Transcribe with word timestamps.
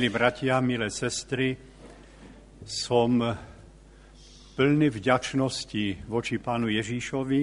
Milí 0.00 0.16
bratia, 0.16 0.64
milé 0.64 0.88
sestry, 0.88 1.52
som 2.64 3.20
plný 4.56 4.88
vďačnosti 4.88 6.08
voči 6.08 6.40
pánu 6.40 6.72
Ježíšovi, 6.72 7.42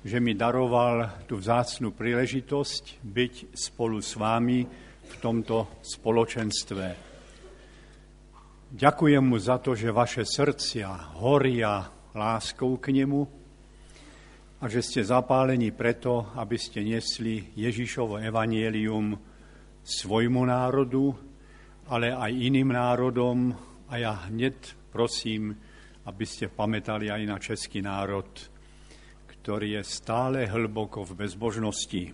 že 0.00 0.16
mi 0.16 0.32
daroval 0.32 1.28
tú 1.28 1.36
vzácnu 1.36 1.92
príležitosť 1.92 3.04
byť 3.04 3.34
spolu 3.52 4.00
s 4.00 4.16
vámi 4.16 4.64
v 5.04 5.14
tomto 5.20 5.84
spoločenstve. 5.84 6.84
Ďakujem 8.72 9.20
mu 9.20 9.36
za 9.36 9.60
to, 9.60 9.76
že 9.76 9.92
vaše 9.92 10.24
srdcia 10.24 11.20
horia 11.20 11.84
láskou 12.16 12.80
k 12.80 12.96
nemu 12.96 13.28
a 14.56 14.64
že 14.72 14.80
ste 14.80 15.04
zapálení 15.04 15.68
preto, 15.76 16.32
aby 16.32 16.56
ste 16.56 16.80
nesli 16.80 17.52
Ježíšovo 17.52 18.24
evanielium 18.24 19.20
svojmu 19.84 20.48
národu, 20.48 21.33
ale 21.88 22.12
aj 22.14 22.32
iným 22.32 22.72
národom. 22.72 23.52
A 23.92 24.00
ja 24.00 24.16
hned 24.28 24.56
prosím, 24.88 25.52
aby 26.04 26.24
ste 26.24 26.52
pamätali 26.52 27.12
aj 27.12 27.22
na 27.28 27.36
český 27.36 27.84
národ, 27.84 28.28
ktorý 29.28 29.80
je 29.80 29.82
stále 29.84 30.48
hlboko 30.48 31.04
v 31.04 31.24
bezbožnosti. 31.24 32.04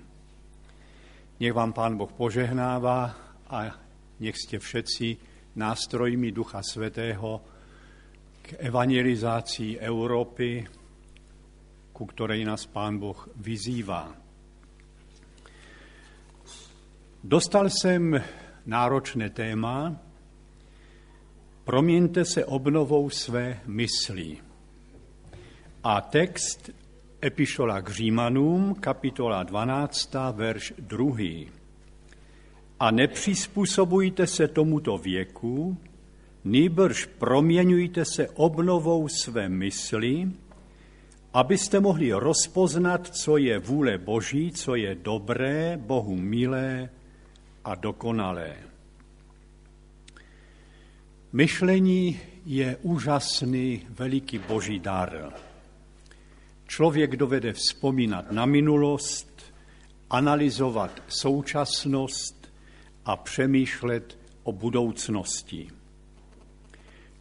Nech 1.41 1.55
vám 1.55 1.73
Pán 1.73 1.95
Boh 1.97 2.11
požehnáva 2.11 3.15
a 3.49 3.59
nech 4.21 4.37
ste 4.37 4.61
všetci 4.61 5.17
nástrojmi 5.57 6.31
Ducha 6.35 6.61
Svetého 6.61 7.41
k 8.45 8.61
evangelizácii 8.61 9.81
Európy, 9.81 10.63
ku 11.95 12.03
ktorej 12.05 12.45
nás 12.45 12.67
Pán 12.69 13.01
Boh 13.01 13.31
vyzýva. 13.41 14.11
Dostal 17.21 17.69
jsem 17.69 18.17
náročné 18.67 19.31
téma, 19.31 19.97
proměňte 21.65 22.25
se 22.25 22.45
obnovou 22.45 23.11
své 23.11 23.61
mysli. 23.67 24.37
A 25.85 26.01
text 26.01 26.71
Epišola 27.25 27.81
k 27.81 27.91
Římanům, 27.91 28.75
kapitola 28.75 29.43
12, 29.43 30.15
verš 30.33 30.73
2. 30.79 31.47
A 32.81 32.91
nepřizpůsobujte 32.91 34.27
se 34.27 34.49
tomuto 34.49 34.99
věku, 34.99 35.77
nýbrž 36.45 37.07
proměňujte 37.07 38.05
se 38.05 38.29
obnovou 38.29 39.09
své 39.09 39.49
mysli, 39.49 40.29
abyste 41.35 41.81
mohli 41.81 42.13
rozpoznat, 42.13 43.07
co 43.07 43.37
je 43.37 43.59
vůle 43.59 43.99
Boží, 43.99 44.53
co 44.53 44.75
je 44.75 44.95
dobré, 44.95 45.77
Bohu 45.77 46.17
milé 46.17 46.91
a 47.65 47.75
dokonalé. 47.75 48.57
Myšlení 51.33 52.21
je 52.45 52.77
úžasný, 52.83 53.87
veliký 53.89 54.39
boží 54.39 54.79
dar. 54.79 55.33
Člověk 56.67 57.17
dovede 57.17 57.53
vzpomínat 57.53 58.33
na 58.33 58.47
minulost, 58.47 59.53
analyzovat 60.11 61.03
současnost 61.09 62.53
a 63.05 63.17
přemýšlet 63.17 64.19
o 64.43 64.53
budoucnosti. 64.53 65.69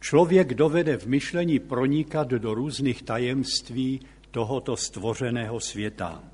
Člověk 0.00 0.54
dovede 0.54 0.96
v 0.96 1.06
myšlení 1.06 1.58
pronikat 1.58 2.28
do 2.28 2.54
různých 2.54 3.02
tajemství 3.02 4.00
tohoto 4.30 4.76
stvořeného 4.76 5.60
světa. 5.60 6.24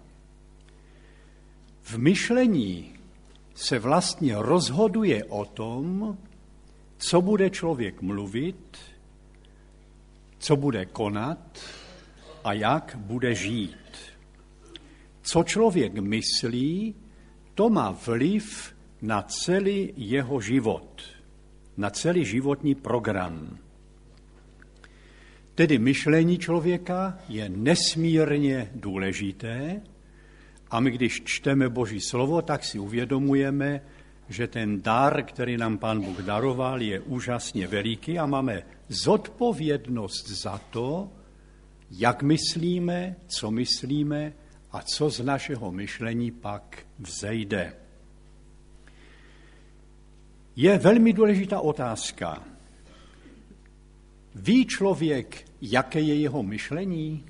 V 1.83 1.99
myšlení 1.99 2.96
se 3.57 3.79
vlastně 3.79 4.35
rozhoduje 4.39 5.25
o 5.25 5.45
tom, 5.45 6.19
co 6.99 7.21
bude 7.21 7.51
člověk 7.51 8.03
mluvit, 8.03 8.77
co 10.39 10.57
bude 10.57 10.87
konat 10.87 11.59
a 12.45 12.53
jak 12.53 12.97
bude 13.01 13.35
žít. 13.35 13.97
Co 15.23 15.43
člověk 15.43 15.95
myslí, 15.95 16.95
to 17.55 17.71
má 17.71 17.91
vliv 18.07 18.75
na 19.03 19.23
celý 19.23 19.93
jeho 19.97 20.41
život, 20.41 21.03
na 21.77 21.91
celý 21.91 22.25
životní 22.25 22.75
program. 22.75 23.59
Tedy 25.55 25.79
myšlení 25.79 26.39
člověka 26.39 27.19
je 27.29 27.49
nesmírně 27.49 28.71
důležité, 28.75 29.81
a 30.71 30.81
my, 30.81 30.91
když 30.91 31.23
čteme 31.25 31.69
Boží 31.69 32.01
slovo, 32.01 32.43
tak 32.43 32.65
si 32.65 32.79
uvědomujeme, 32.79 33.81
že 34.29 34.47
ten 34.47 34.83
dar, 34.83 35.23
který 35.23 35.57
nám 35.57 35.79
Pán 35.79 36.01
Bůh 36.01 36.19
daroval, 36.19 36.83
je 36.83 37.01
úžasně 37.01 37.67
veliký 37.67 38.19
a 38.19 38.27
máme 38.27 38.63
zodpovědnost 38.89 40.29
za 40.29 40.61
to, 40.71 41.11
jak 41.91 42.23
myslíme, 42.23 43.17
co 43.27 43.51
myslíme 43.51 44.33
a 44.73 44.83
co 44.83 45.11
z 45.11 45.21
našeho 45.21 45.73
myšlení 45.73 46.31
pak 46.31 46.87
vzejde. 46.99 47.75
Je 50.57 50.79
velmi 50.79 51.13
důležitá 51.13 51.61
otázka. 51.61 52.43
Ví 54.35 54.67
člověk, 54.67 55.45
jaké 55.61 56.01
je 56.01 56.15
jeho 56.15 56.43
myšlení? 56.43 57.25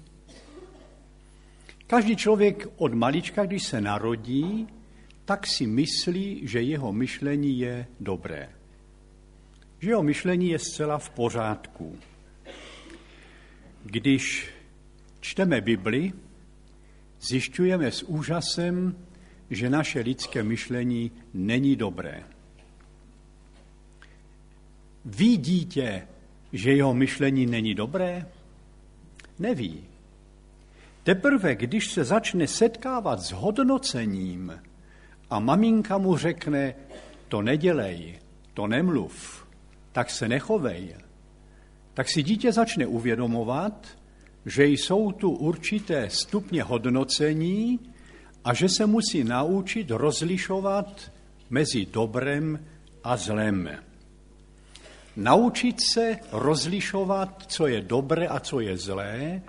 Každý 1.86 2.16
člověk 2.16 2.66
od 2.76 2.94
malička, 2.94 3.46
když 3.46 3.62
se 3.62 3.80
narodí, 3.80 4.66
tak 5.24 5.46
si 5.46 5.66
myslí, 5.66 6.40
že 6.48 6.62
jeho 6.62 6.92
myšlení 6.92 7.58
je 7.58 7.86
dobré. 8.00 8.48
Že 9.78 9.90
jeho 9.90 10.02
myšlení 10.02 10.48
je 10.48 10.58
zcela 10.58 10.98
v 10.98 11.10
pořádku. 11.10 11.98
Když 13.82 14.50
čteme 15.20 15.60
Bibli, 15.60 16.12
zjišťujeme 17.20 17.90
s 17.90 18.02
úžasem, 18.02 18.96
že 19.50 19.70
naše 19.70 20.00
lidské 20.00 20.42
myšlení 20.42 21.10
není 21.34 21.76
dobré. 21.76 22.22
Ví 25.04 25.36
dítě, 25.36 26.08
že 26.52 26.72
jeho 26.72 26.94
myšlení 26.94 27.46
není 27.46 27.74
dobré? 27.74 28.26
Neví. 29.38 29.95
Teprve, 31.06 31.54
když 31.54 31.92
se 31.92 32.04
začne 32.04 32.46
setkávat 32.46 33.20
s 33.20 33.32
hodnocením 33.32 34.60
a 35.30 35.38
maminka 35.38 35.98
mu 35.98 36.16
řekne, 36.16 36.74
to 37.28 37.42
nedělej, 37.42 38.18
to 38.54 38.66
nemluv, 38.66 39.46
tak 39.92 40.10
se 40.10 40.28
nechovej, 40.28 40.94
tak 41.94 42.08
si 42.08 42.22
dítě 42.22 42.52
začne 42.52 42.86
uvědomovat, 42.86 43.86
že 44.46 44.66
jsou 44.66 45.12
tu 45.12 45.30
určité 45.30 46.10
stupně 46.10 46.62
hodnocení 46.62 47.80
a 48.44 48.54
že 48.54 48.68
se 48.68 48.86
musí 48.86 49.24
naučit 49.24 49.90
rozlišovat 49.90 51.12
mezi 51.50 51.86
dobrem 51.86 52.66
a 53.04 53.16
zlem. 53.16 53.70
Naučit 55.16 55.76
se 55.92 56.18
rozlišovat, 56.32 57.44
co 57.46 57.66
je 57.66 57.80
dobré 57.80 58.28
a 58.28 58.40
co 58.40 58.60
je 58.60 58.76
zlé, 58.76 59.42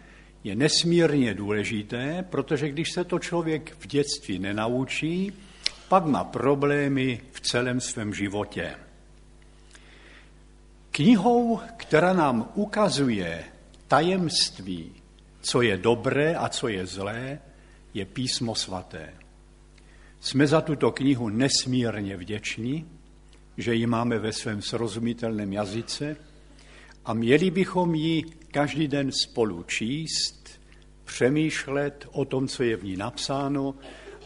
je 0.48 0.56
nesmírně 0.56 1.34
důležité, 1.34 2.26
protože 2.30 2.70
když 2.70 2.92
se 2.92 3.04
to 3.04 3.20
člověk 3.20 3.76
v 3.80 3.88
dětství 3.88 4.40
nenaučí, 4.40 5.34
pak 5.90 6.06
má 6.06 6.24
problémy 6.24 7.22
v 7.32 7.42
celém 7.42 7.82
svém 7.82 8.14
životě. 8.14 8.76
Knihou, 10.92 11.60
která 11.78 12.14
nám 12.14 12.52
ukazuje 12.56 13.44
tajemství, 13.88 14.92
co 15.42 15.62
je 15.62 15.78
dobré 15.78 16.36
a 16.36 16.50
co 16.50 16.68
je 16.68 16.86
zlé, 16.86 17.40
je 17.94 18.06
písmo 18.06 18.56
svaté. 18.56 19.14
Jsme 20.20 20.48
za 20.48 20.62
tuto 20.62 20.92
knihu 20.92 21.30
nesmírně 21.30 22.18
vděční, 22.18 22.86
že 23.58 23.76
ji 23.76 23.88
máme 23.88 24.20
ve 24.20 24.32
svém 24.32 24.62
srozumitelném 24.62 25.54
jazyce 25.54 26.16
a 27.06 27.14
měli 27.14 27.52
bychom 27.52 27.96
ji 27.96 28.24
každý 28.57 28.88
den 28.88 29.12
spolu 29.12 29.63
číst, 29.63 30.59
přemýšlet 31.04 32.07
o 32.12 32.25
tom, 32.25 32.48
co 32.48 32.63
je 32.63 32.77
v 32.77 32.83
ní 32.83 32.98
napsáno 32.98 33.75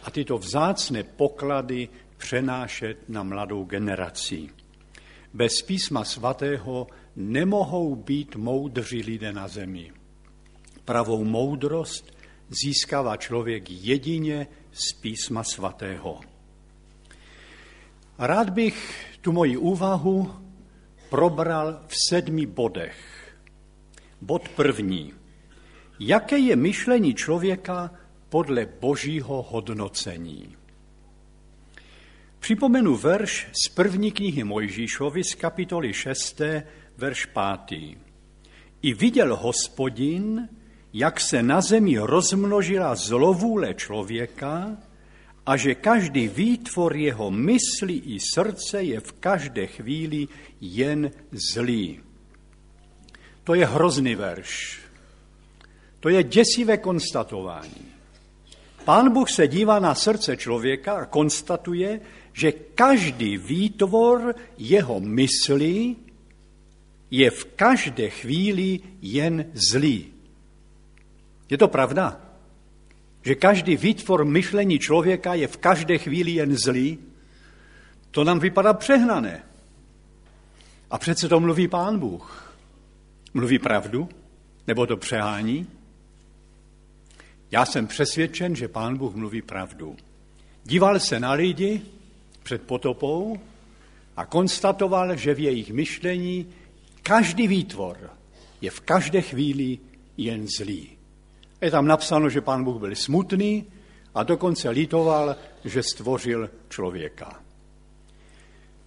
a 0.03 0.11
tyto 0.11 0.37
vzácné 0.37 1.03
poklady 1.03 1.89
přenášet 2.17 3.09
na 3.09 3.23
mladou 3.23 3.63
generaci. 3.63 4.49
Bez 5.33 5.61
písma 5.61 6.03
svatého 6.03 6.87
nemohou 7.15 7.95
být 7.95 8.35
moudří 8.35 9.03
lidé 9.03 9.33
na 9.33 9.47
zemi. 9.47 9.91
Pravou 10.85 11.23
moudrost 11.23 12.11
získává 12.49 13.17
člověk 13.17 13.69
jedině 13.69 14.47
z 14.71 14.93
písma 14.93 15.43
svatého. 15.43 16.19
Rád 18.17 18.49
bych 18.49 19.05
tu 19.21 19.31
moji 19.31 19.57
úvahu 19.57 20.31
probral 21.09 21.81
v 21.87 21.95
sedmi 22.09 22.45
bodech. 22.45 23.20
Bod 24.21 24.49
první. 24.49 25.13
Jaké 25.99 26.37
je 26.37 26.55
myšlení 26.55 27.13
člověka 27.13 27.91
podle 28.29 28.65
božího 28.79 29.41
hodnocení? 29.49 30.55
Připomenu 32.39 32.95
verš 32.95 33.47
z 33.65 33.69
první 33.69 34.11
knihy 34.11 34.43
Mojžíšovi 34.43 35.23
z 35.23 35.35
kapitoly 35.35 35.93
6, 35.93 36.41
verš 36.97 37.27
5. 37.67 37.81
I 38.81 38.93
viděl 38.93 39.35
hospodin, 39.35 40.49
jak 40.93 41.19
se 41.19 41.43
na 41.43 41.61
zemi 41.61 41.97
rozmnožila 41.97 42.95
zlovůle 42.95 43.73
člověka 43.73 44.77
a 45.45 45.57
že 45.57 45.75
každý 45.75 46.27
výtvor 46.27 46.95
jeho 46.95 47.31
mysli 47.31 47.93
i 47.93 48.17
srdce 48.33 48.83
je 48.83 48.99
v 48.99 49.11
každé 49.11 49.67
chvíli 49.67 50.27
jen 50.61 51.11
zlý. 51.31 52.10
To 53.51 53.55
je 53.55 53.65
hrozný 53.65 54.15
verš. 54.15 54.79
To 55.99 56.09
je 56.09 56.23
děsivé 56.23 56.77
konstatování. 56.77 57.85
Pán 58.85 59.13
Bůh 59.13 59.29
se 59.29 59.47
dívá 59.47 59.79
na 59.79 59.95
srdce 59.95 60.37
člověka 60.37 60.93
a 60.93 61.05
konstatuje, 61.05 61.99
že 62.33 62.51
každý 62.51 63.37
výtvor 63.37 64.35
jeho 64.57 64.99
mysli 64.99 65.95
je 67.11 67.31
v 67.31 67.45
každé 67.45 68.09
chvíli 68.09 68.79
jen 69.01 69.45
zlý. 69.53 70.13
Je 71.49 71.57
to 71.57 71.67
pravda? 71.67 72.21
Že 73.21 73.35
každý 73.35 73.75
výtvor 73.75 74.25
myšlení 74.25 74.79
člověka 74.79 75.33
je 75.33 75.47
v 75.47 75.57
každé 75.57 75.97
chvíli 75.97 76.31
jen 76.31 76.55
zlý? 76.55 76.99
To 78.11 78.23
nám 78.23 78.39
vypadá 78.39 78.73
přehnané. 78.73 79.43
A 80.91 80.97
přece 80.97 81.29
to 81.29 81.39
mluví 81.39 81.67
pán 81.67 81.99
Bůh. 81.99 82.50
Mluví 83.33 83.59
pravdu? 83.59 84.09
Nebo 84.67 84.87
to 84.87 84.97
přehání? 84.97 85.67
Já 87.51 87.65
jsem 87.65 87.87
přesvědčen, 87.87 88.55
že 88.55 88.67
pán 88.67 88.97
Bůh 88.97 89.15
mluví 89.15 89.41
pravdu. 89.41 89.95
Díval 90.63 90.99
se 90.99 91.19
na 91.19 91.31
lidi 91.31 91.81
před 92.43 92.61
potopou 92.61 93.39
a 94.17 94.25
konstatoval, 94.25 95.15
že 95.15 95.33
v 95.33 95.39
jejich 95.39 95.71
myšlení 95.71 96.47
každý 97.03 97.47
výtvor 97.47 97.97
je 98.61 98.71
v 98.71 98.79
každé 98.79 99.21
chvíli 99.21 99.79
jen 100.17 100.47
zlý. 100.57 100.89
Je 101.61 101.71
tam 101.71 101.87
napsáno, 101.87 102.29
že 102.29 102.41
pán 102.41 102.63
Bůh 102.63 102.79
byl 102.79 102.95
smutný 102.95 103.65
a 104.15 104.23
dokonce 104.23 104.69
litoval, 104.69 105.35
že 105.65 105.83
stvořil 105.83 106.49
člověka. 106.69 107.41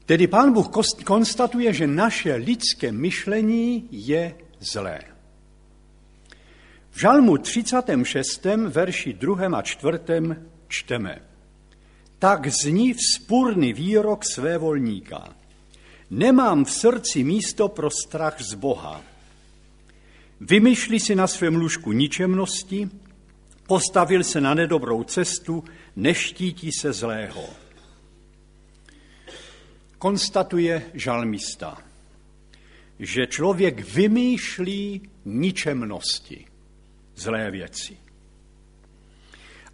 Tedy 0.06 0.26
pán 0.26 0.52
Bůh 0.52 0.68
konstatuje, 1.04 1.72
že 1.72 1.86
naše 1.86 2.34
lidské 2.34 2.92
myšlení 2.92 3.88
je 3.90 4.34
zlé. 4.60 5.00
V 6.90 7.00
žalmu 7.00 7.38
36. 7.38 8.46
verši 8.68 9.12
2. 9.12 9.58
a 9.58 9.62
4. 9.62 9.98
čteme. 10.68 11.22
Tak 12.18 12.46
zní 12.46 12.94
vzpůrný 12.94 13.72
výrok 13.72 14.24
své 14.24 14.58
volníka. 14.58 15.28
Nemám 16.10 16.64
v 16.64 16.70
srdci 16.70 17.24
místo 17.24 17.68
pro 17.68 17.90
strach 17.90 18.42
z 18.42 18.54
Boha. 18.54 19.02
Vymyšlí 20.40 21.00
si 21.00 21.14
na 21.14 21.26
svém 21.26 21.54
lůžku 21.54 21.92
ničemnosti, 21.92 22.88
postavil 23.66 24.24
se 24.24 24.40
na 24.40 24.54
nedobrou 24.54 25.02
cestu, 25.04 25.64
neštítí 25.96 26.72
se 26.72 26.92
zlého. 26.92 27.63
Konstatuje 30.04 30.90
žalmista, 30.94 31.78
že 32.98 33.26
člověk 33.26 33.80
vymýšlí 33.80 35.00
ničemnosti, 35.24 36.46
zlé 37.16 37.50
věci. 37.50 37.96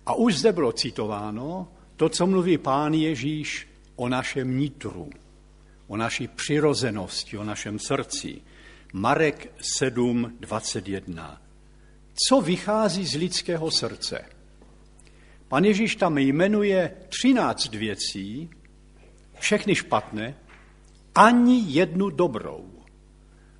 A 0.06 0.15
už 0.15 0.35
zde 0.35 0.53
bylo 0.53 0.73
citováno 0.73 1.69
to, 1.97 2.09
co 2.09 2.27
mluví 2.27 2.59
pán 2.59 2.94
Ježíš 2.94 3.69
o 3.97 4.09
našem 4.09 4.59
nitru, 4.59 5.11
o 5.87 5.97
naší 5.97 6.29
přirozenosti, 6.29 7.38
o 7.38 7.44
našem 7.44 7.79
srdci. 7.79 8.41
Marek 8.93 9.53
7, 9.79 10.37
21. 10.41 11.43
Co 12.15 12.41
vychází 12.41 13.06
z 13.06 13.15
lidského 13.15 13.71
srdce? 13.71 14.25
Pan 15.49 15.65
Ježíš 15.65 15.97
tam 15.97 16.19
jmenuje 16.19 16.97
třináct 17.09 17.75
věcí, 17.75 18.50
všechny 19.41 19.75
špatné, 19.75 20.35
ani 21.15 21.65
jednu 21.67 22.11
dobrou. 22.11 22.71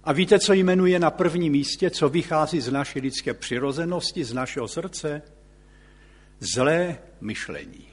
A 0.05 0.13
víte, 0.13 0.39
co 0.39 0.53
jmenuje 0.53 0.99
na 0.99 1.11
prvním 1.11 1.53
místě, 1.53 1.91
co 1.91 2.09
vychází 2.09 2.61
z 2.61 2.73
naší 2.73 3.01
lidské 3.01 3.35
přirozenosti, 3.35 4.25
z 4.25 4.33
našeho 4.33 4.69
srdce? 4.69 5.23
Zlé 6.41 6.99
myšlení. 7.21 7.89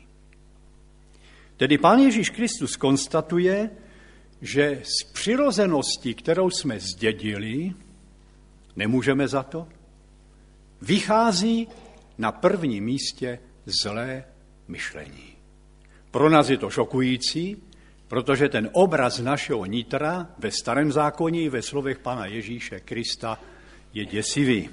Tedy 1.57 1.77
Pán 1.77 1.99
Ježíš 1.99 2.29
Kristus 2.29 2.75
konstatuje, 2.75 3.69
že 4.41 4.81
z 4.83 5.03
přirozenosti, 5.13 6.13
kterou 6.13 6.49
jsme 6.49 6.79
zdědili, 6.79 7.73
nemůžeme 8.75 9.27
za 9.27 9.43
to, 9.43 9.67
vychází 10.81 11.67
na 12.17 12.31
prvním 12.31 12.83
místě 12.83 13.39
zlé 13.65 14.23
myšlení. 14.67 15.37
Pro 16.11 16.29
nás 16.29 16.49
je 16.49 16.57
to 16.57 16.69
šokující, 16.69 17.57
protože 18.07 18.49
ten 18.49 18.69
obraz 18.71 19.19
našeho 19.19 19.65
nitra 19.65 20.27
ve 20.37 20.51
starém 20.51 20.91
zákoně 20.91 21.41
i 21.41 21.49
ve 21.49 21.61
slovech 21.61 21.99
Pana 21.99 22.25
Ježíše 22.25 22.79
Krista 22.79 23.39
je 23.93 24.05
děsivý. 24.05 24.69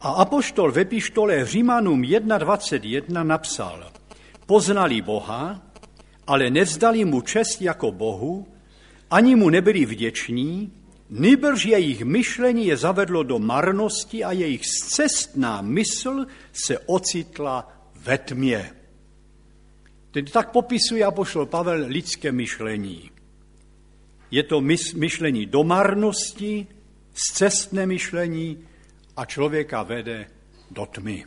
A 0.00 0.08
apoštol 0.08 0.72
ve 0.72 0.84
pištole 0.84 1.44
Římanům 1.44 2.02
1.21 2.02 3.26
napsal, 3.26 3.92
poznali 4.46 5.02
Boha, 5.02 5.62
ale 6.26 6.50
nevzdali 6.50 7.04
mu 7.04 7.20
čest 7.20 7.62
jako 7.62 7.92
Bohu, 7.92 8.48
ani 9.10 9.36
mu 9.36 9.50
nebyli 9.50 9.86
vděční, 9.86 10.72
Nýbrž 11.10 11.64
jejich 11.64 12.04
myšlení 12.04 12.66
je 12.66 12.76
zavedlo 12.76 13.22
do 13.22 13.38
marnosti 13.38 14.24
a 14.24 14.32
jejich 14.32 14.60
cestná 14.66 15.62
mysl 15.62 16.26
se 16.52 16.78
ocitla 16.78 17.72
ve 17.94 18.18
tmě. 18.18 18.70
Tedy 20.10 20.30
tak 20.30 20.50
popisuje 20.50 21.04
apoštol 21.04 21.46
Pavel 21.46 21.86
lidské 21.86 22.32
myšlení. 22.32 23.10
Je 24.30 24.42
to 24.42 24.60
myšlení 24.94 25.46
do 25.46 25.64
marnosti, 25.64 26.66
cestné 27.12 27.86
myšlení 27.86 28.58
a 29.16 29.24
člověka 29.24 29.82
vede 29.82 30.26
do 30.70 30.86
tmy. 30.86 31.24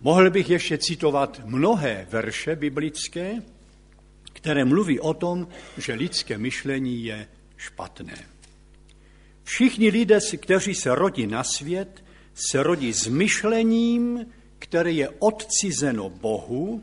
Mohl 0.00 0.30
bych 0.30 0.50
ještě 0.50 0.78
citovat 0.78 1.40
mnohé 1.44 2.06
verše 2.10 2.56
biblické, 2.56 3.42
které 4.32 4.64
mluví 4.64 5.00
o 5.00 5.14
tom, 5.14 5.48
že 5.78 5.94
lidské 5.94 6.38
myšlení 6.38 7.04
je 7.04 7.28
špatné. 7.56 8.26
Všichni 9.44 9.88
lidé, 9.88 10.18
kteří 10.36 10.74
se 10.74 10.94
rodí 10.94 11.26
na 11.26 11.44
svět, 11.44 12.04
se 12.34 12.62
rodí 12.62 12.92
s 12.92 13.06
myšlením, 13.06 14.26
které 14.58 14.92
je 14.92 15.08
odcizeno 15.08 16.10
Bohu 16.10 16.82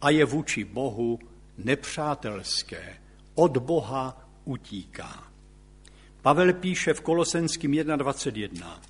a 0.00 0.10
je 0.10 0.24
vůči 0.24 0.64
Bohu 0.64 1.18
nepřátelské. 1.58 2.96
Od 3.34 3.56
Boha 3.56 4.28
utíká. 4.44 5.30
Pavel 6.22 6.52
píše 6.52 6.94
v 6.94 7.00
Kolosenským 7.00 7.72
1.21. 7.72 8.80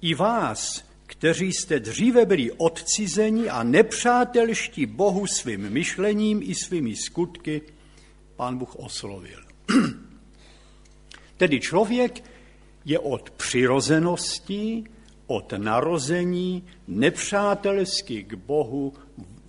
I 0.00 0.14
vás, 0.14 0.84
kteří 1.06 1.52
jste 1.52 1.80
dříve 1.80 2.26
byli 2.26 2.52
odcizeni 2.52 3.48
a 3.48 3.62
nepřátelští 3.62 4.86
Bohu 4.86 5.26
svým 5.26 5.70
myšlením 5.70 6.42
i 6.42 6.54
svými 6.54 6.96
skutky, 6.96 7.62
pán 8.36 8.58
Bůh 8.58 8.76
oslovil. 8.76 9.38
Tedy 11.36 11.60
člověk 11.60 12.24
je 12.84 12.98
od 12.98 13.30
přirozenosti, 13.30 14.84
od 15.26 15.52
narození 15.52 16.64
nepřátelský 16.88 18.24
k 18.24 18.34
Bohu 18.34 18.92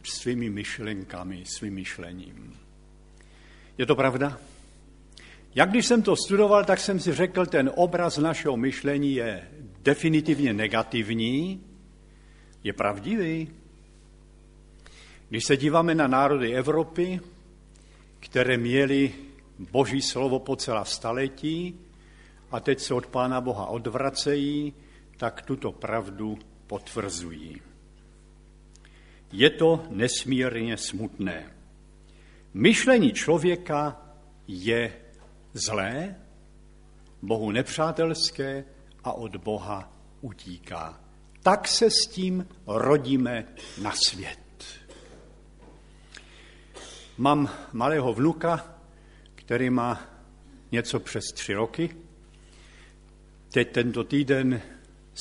svými 0.03 0.49
myšlenkami, 0.49 1.43
svým 1.45 1.73
myšlením. 1.73 2.57
Je 3.77 3.85
to 3.85 3.95
pravda? 3.95 4.37
Jak 5.55 5.69
když 5.69 5.85
jsem 5.85 6.01
to 6.01 6.15
studoval, 6.15 6.65
tak 6.65 6.79
jsem 6.79 6.99
si 6.99 7.13
řekl, 7.13 7.45
ten 7.45 7.71
obraz 7.75 8.17
našeho 8.17 8.57
myšlení 8.57 9.13
je 9.13 9.47
definitivně 9.81 10.53
negativní, 10.53 11.63
je 12.63 12.73
pravdivý. 12.73 13.47
Když 15.29 15.43
se 15.45 15.57
díváme 15.57 15.95
na 15.95 16.07
národy 16.07 16.55
Evropy, 16.55 17.19
které 18.19 18.57
měly 18.57 19.13
boží 19.71 20.01
slovo 20.01 20.39
po 20.39 20.55
celá 20.55 20.85
staletí 20.85 21.79
a 22.51 22.59
teď 22.59 22.79
se 22.79 22.93
od 22.93 23.07
Pána 23.07 23.41
Boha 23.41 23.65
odvracejí, 23.65 24.73
tak 25.17 25.41
tuto 25.41 25.71
pravdu 25.71 26.39
potvrzují. 26.67 27.70
Je 29.31 29.49
to 29.49 29.83
nesmírně 29.89 30.77
smutné. 30.77 31.51
Myšlení 32.53 33.13
člověka 33.13 34.01
je 34.47 34.93
zlé, 35.53 36.15
Bohu 37.21 37.51
nepřátelské 37.51 38.63
a 39.03 39.13
od 39.13 39.35
Boha 39.35 39.93
utíká. 40.21 41.01
Tak 41.43 41.67
se 41.67 41.89
s 41.89 42.07
tím 42.07 42.47
rodíme 42.67 43.47
na 43.81 43.91
svět. 43.91 44.39
Mám 47.17 47.49
malého 47.73 48.13
vnuka, 48.13 48.75
který 49.35 49.69
má 49.69 50.01
něco 50.71 50.99
přes 50.99 51.23
tři 51.33 51.53
roky. 51.53 51.95
Teď 53.53 53.71
tento 53.71 54.03
týden 54.03 54.61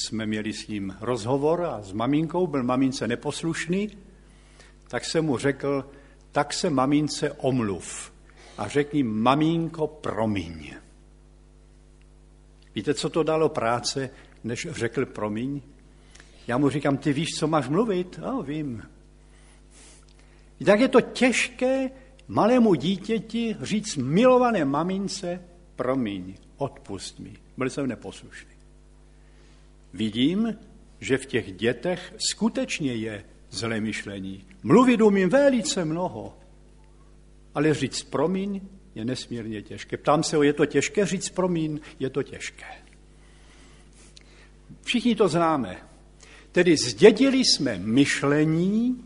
jsme 0.04 0.26
měli 0.26 0.52
s 0.52 0.68
ním 0.68 0.96
rozhovor 1.00 1.64
a 1.64 1.82
s 1.82 1.92
maminkou, 1.92 2.46
byl 2.46 2.62
mamince 2.62 3.08
neposlušný, 3.08 3.90
tak 4.88 5.04
jsem 5.04 5.24
mu 5.24 5.38
řekl, 5.38 5.90
tak 6.32 6.52
se 6.52 6.70
mamince 6.70 7.32
omluv 7.32 8.12
a 8.58 8.68
řekni, 8.68 9.02
maminko, 9.02 9.86
promiň. 9.86 10.74
Víte, 12.74 12.94
co 12.94 13.10
to 13.10 13.22
dalo 13.22 13.48
práce, 13.48 14.10
než 14.44 14.68
řekl 14.70 15.06
promiň? 15.06 15.60
Já 16.46 16.58
mu 16.58 16.68
říkám, 16.68 16.96
ty 16.96 17.12
víš, 17.12 17.28
co 17.38 17.46
máš 17.46 17.68
mluvit? 17.68 18.18
A 18.22 18.42
vím. 18.42 18.82
Tak 20.64 20.80
je 20.80 20.88
to 20.88 21.00
těžké 21.00 21.90
malému 22.28 22.74
dítěti 22.74 23.56
říct 23.60 23.96
milované 23.96 24.64
mamince, 24.64 25.42
promiň, 25.76 26.34
odpust 26.56 27.18
mi. 27.18 27.32
Byl 27.56 27.70
jsem 27.70 27.86
neposlušný. 27.86 28.59
Vidím, 29.92 30.58
že 31.00 31.18
v 31.18 31.26
těch 31.26 31.52
dětech 31.52 32.14
skutečně 32.30 32.94
je 32.94 33.24
zlé 33.50 33.80
myšlení. 33.80 34.44
Mluvit 34.62 35.00
umím 35.00 35.28
velice 35.28 35.84
mnoho, 35.84 36.38
ale 37.54 37.74
říct 37.74 38.02
promiň 38.02 38.60
je 38.94 39.04
nesmírně 39.04 39.62
těžké. 39.62 39.96
Ptám 39.96 40.22
se, 40.22 40.46
je 40.46 40.52
to 40.52 40.66
těžké 40.66 41.06
říct 41.06 41.30
promiň? 41.30 41.80
Je 41.98 42.10
to 42.10 42.22
těžké. 42.22 42.66
Všichni 44.82 45.14
to 45.14 45.28
známe. 45.28 45.76
Tedy 46.52 46.76
zdědili 46.76 47.38
jsme 47.38 47.78
myšlení, 47.78 49.04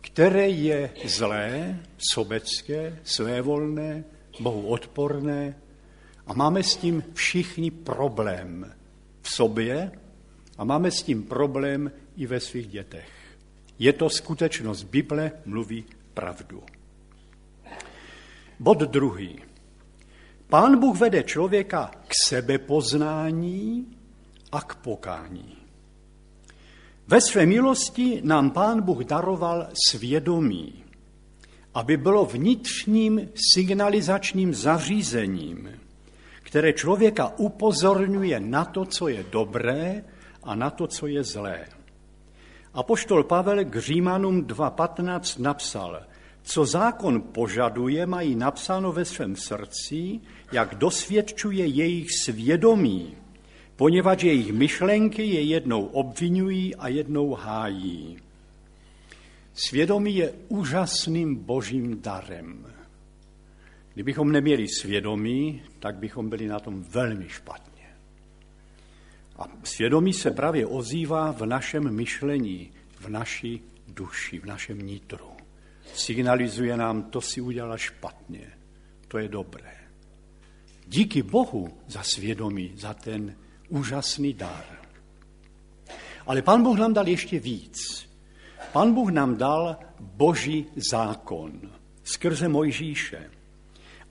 které 0.00 0.48
je 0.48 0.90
zlé, 1.04 1.80
sobecké, 1.98 2.98
svévolné, 3.04 4.04
Bohu 4.40 4.66
odporné 4.66 5.56
a 6.26 6.34
máme 6.34 6.62
s 6.62 6.76
tím 6.76 7.04
všichni 7.14 7.70
problém 7.70 8.74
v 9.22 9.30
sobě 9.30 9.92
a 10.58 10.64
máme 10.64 10.90
s 10.90 11.02
tím 11.02 11.22
problém 11.22 11.92
i 12.16 12.26
ve 12.26 12.40
svých 12.40 12.66
dětech. 12.66 13.08
Je 13.78 13.92
to 13.92 14.10
skutečnost. 14.10 14.82
Bible 14.82 15.32
mluví 15.44 15.84
pravdu. 16.14 16.62
Bod 18.60 18.78
druhý. 18.78 19.38
Pán 20.48 20.78
Bůh 20.78 20.98
vede 20.98 21.22
člověka 21.22 21.90
k 22.08 22.12
sebepoznání 22.24 23.86
a 24.52 24.60
k 24.60 24.74
pokání. 24.74 25.56
Ve 27.06 27.20
své 27.20 27.46
milosti 27.46 28.20
nám 28.24 28.50
Pán 28.50 28.82
Bůh 28.82 29.04
daroval 29.04 29.68
svědomí, 29.88 30.84
aby 31.74 31.96
bylo 31.96 32.24
vnitřním 32.24 33.28
signalizačním 33.54 34.54
zařízením, 34.54 35.80
které 36.42 36.72
člověka 36.72 37.32
upozorňuje 37.36 38.40
na 38.40 38.64
to, 38.64 38.84
co 38.84 39.08
je 39.08 39.24
dobré 39.30 40.04
a 40.44 40.54
na 40.54 40.70
to, 40.70 40.86
co 40.86 41.06
je 41.06 41.24
zlé. 41.24 41.66
Apoštol 42.74 43.24
Pavel 43.24 43.64
k 43.64 43.76
Římanům 43.76 44.44
2.15 44.44 45.42
napsal, 45.42 46.02
co 46.42 46.64
zákon 46.66 47.20
požaduje, 47.20 48.06
mají 48.06 48.34
napsáno 48.34 48.92
ve 48.92 49.04
svém 49.04 49.36
srdci, 49.36 50.20
jak 50.52 50.74
dosvědčuje 50.74 51.66
jejich 51.66 52.08
svědomí, 52.12 53.16
poněvadž 53.76 54.22
jejich 54.22 54.52
myšlenky 54.52 55.26
je 55.26 55.42
jednou 55.42 55.84
obvinují 55.84 56.76
a 56.76 56.88
jednou 56.88 57.34
hájí. 57.34 58.18
Svědomí 59.54 60.16
je 60.16 60.32
úžasným 60.48 61.36
božím 61.36 62.02
darem. 62.02 62.66
Kdybychom 63.94 64.32
neměli 64.32 64.68
svědomí, 64.68 65.62
tak 65.78 65.96
bychom 65.96 66.28
byli 66.28 66.46
na 66.46 66.60
tom 66.60 66.82
velmi 66.82 67.28
špatně. 67.28 67.73
A 69.36 69.48
svědomí 69.64 70.12
se 70.12 70.30
právě 70.30 70.66
ozývá 70.66 71.32
v 71.32 71.46
našem 71.46 71.90
myšlení, 71.94 72.70
v 73.00 73.08
naší 73.08 73.62
duši, 73.88 74.38
v 74.38 74.46
našem 74.46 74.78
nitru. 74.78 75.30
Signalizuje 75.94 76.76
nám, 76.76 77.02
to 77.02 77.20
si 77.20 77.40
udělala 77.40 77.76
špatně, 77.76 78.52
to 79.08 79.18
je 79.18 79.28
dobré. 79.28 79.74
Díky 80.86 81.22
Bohu 81.22 81.78
za 81.86 82.02
svědomí, 82.02 82.72
za 82.76 82.94
ten 82.94 83.36
úžasný 83.68 84.34
dar. 84.34 84.64
Ale 86.26 86.42
pan 86.42 86.62
Bůh 86.62 86.78
nám 86.78 86.94
dal 86.94 87.08
ještě 87.08 87.38
víc. 87.38 88.08
Pan 88.72 88.94
Bůh 88.94 89.10
nám 89.10 89.36
dal 89.36 89.76
boží 90.00 90.66
zákon 90.90 91.60
skrze 92.04 92.48
Mojžíše, 92.48 93.30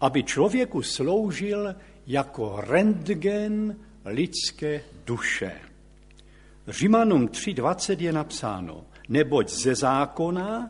aby 0.01 0.23
člověku 0.23 0.81
sloužil 0.81 1.75
jako 2.07 2.61
rentgen 2.61 3.75
lidské 4.05 4.81
duše. 5.05 5.51
Římanům 6.67 7.27
3.20 7.27 8.01
je 8.01 8.13
napsáno, 8.13 8.83
neboť 9.09 9.49
ze 9.49 9.75
zákona 9.75 10.69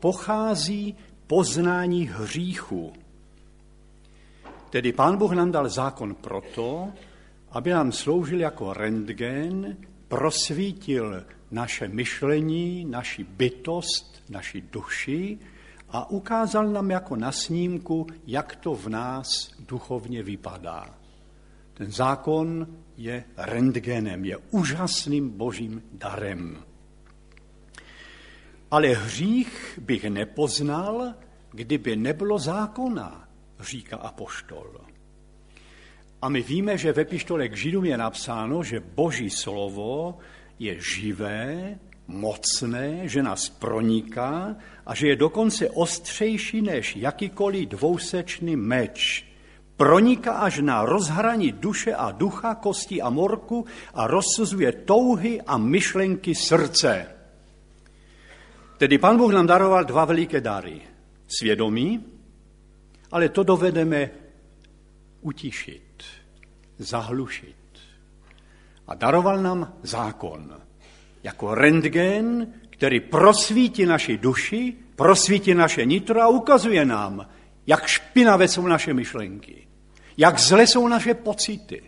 pochází 0.00 0.96
poznání 1.26 2.08
hříchu. 2.08 2.92
Tedy 4.70 4.92
pán 4.92 5.16
Bůh 5.16 5.32
nám 5.32 5.52
dal 5.52 5.68
zákon 5.68 6.14
proto, 6.14 6.92
aby 7.50 7.70
nám 7.70 7.92
sloužil 7.92 8.40
jako 8.40 8.72
rentgen, 8.72 9.76
prosvítil 10.08 11.24
naše 11.50 11.88
myšlení, 11.88 12.84
naši 12.84 13.24
bytost, 13.24 14.22
naši 14.28 14.60
duši 14.60 15.38
a 15.88 16.10
ukázal 16.10 16.66
nám 16.68 16.90
jako 16.90 17.16
na 17.16 17.32
snímku, 17.32 18.06
jak 18.26 18.56
to 18.56 18.74
v 18.74 18.88
nás 18.88 19.50
duchovně 19.68 20.22
vypadá. 20.22 21.03
Ten 21.74 21.92
zákon 21.92 22.66
je 22.96 23.24
rentgenem, 23.36 24.24
je 24.24 24.36
úžasným 24.50 25.30
božím 25.30 25.82
darem. 25.92 26.58
Ale 28.70 28.88
hřích 28.88 29.78
bych 29.82 30.04
nepoznal, 30.04 31.14
kdyby 31.50 31.96
nebylo 31.96 32.38
zákona, 32.38 33.28
říká 33.60 33.96
apoštol. 33.96 34.80
A 36.22 36.28
my 36.28 36.42
víme, 36.42 36.78
že 36.78 36.92
ve 36.92 37.04
pištole 37.04 37.48
k 37.48 37.56
Židům 37.56 37.84
je 37.84 37.98
napsáno, 37.98 38.62
že 38.62 38.80
boží 38.80 39.30
slovo 39.30 40.18
je 40.58 40.80
živé, 40.80 41.78
mocné, 42.06 43.08
že 43.08 43.22
nás 43.22 43.48
proniká 43.48 44.56
a 44.86 44.94
že 44.94 45.08
je 45.08 45.16
dokonce 45.16 45.70
ostřejší 45.70 46.62
než 46.62 46.96
jakýkoliv 46.96 47.68
dvousečný 47.68 48.56
meč. 48.56 49.26
Proniká 49.76 50.32
až 50.32 50.58
na 50.58 50.84
rozhraní 50.84 51.52
duše 51.52 51.94
a 51.94 52.10
ducha, 52.10 52.54
kosti 52.54 53.02
a 53.02 53.10
morku 53.10 53.66
a 53.94 54.06
rozsuzuje 54.06 54.72
touhy 54.72 55.42
a 55.42 55.58
myšlenky 55.58 56.34
srdce. 56.34 57.06
Tedy 58.78 58.98
Pán 58.98 59.16
Bůh 59.16 59.32
nám 59.32 59.46
daroval 59.46 59.84
dva 59.84 60.04
veliké 60.04 60.40
dary. 60.40 60.80
Svědomí, 61.28 62.04
ale 63.12 63.28
to 63.28 63.42
dovedeme 63.42 64.10
utišit, 65.20 66.04
zahlušit. 66.78 67.56
A 68.86 68.94
daroval 68.94 69.42
nám 69.42 69.72
zákon 69.82 70.60
jako 71.22 71.54
rentgen, 71.54 72.46
který 72.70 73.00
prosvítí 73.00 73.86
naši 73.86 74.18
duši, 74.18 74.74
prosvítí 74.96 75.54
naše 75.54 75.84
nitro 75.84 76.22
a 76.22 76.28
ukazuje 76.28 76.84
nám, 76.84 77.28
jak 77.66 77.86
špinavé 77.86 78.48
jsou 78.48 78.66
naše 78.66 78.94
myšlenky, 78.94 79.63
jak 80.16 80.38
zle 80.38 80.66
jsou 80.66 80.88
naše 80.88 81.14
pocity, 81.14 81.82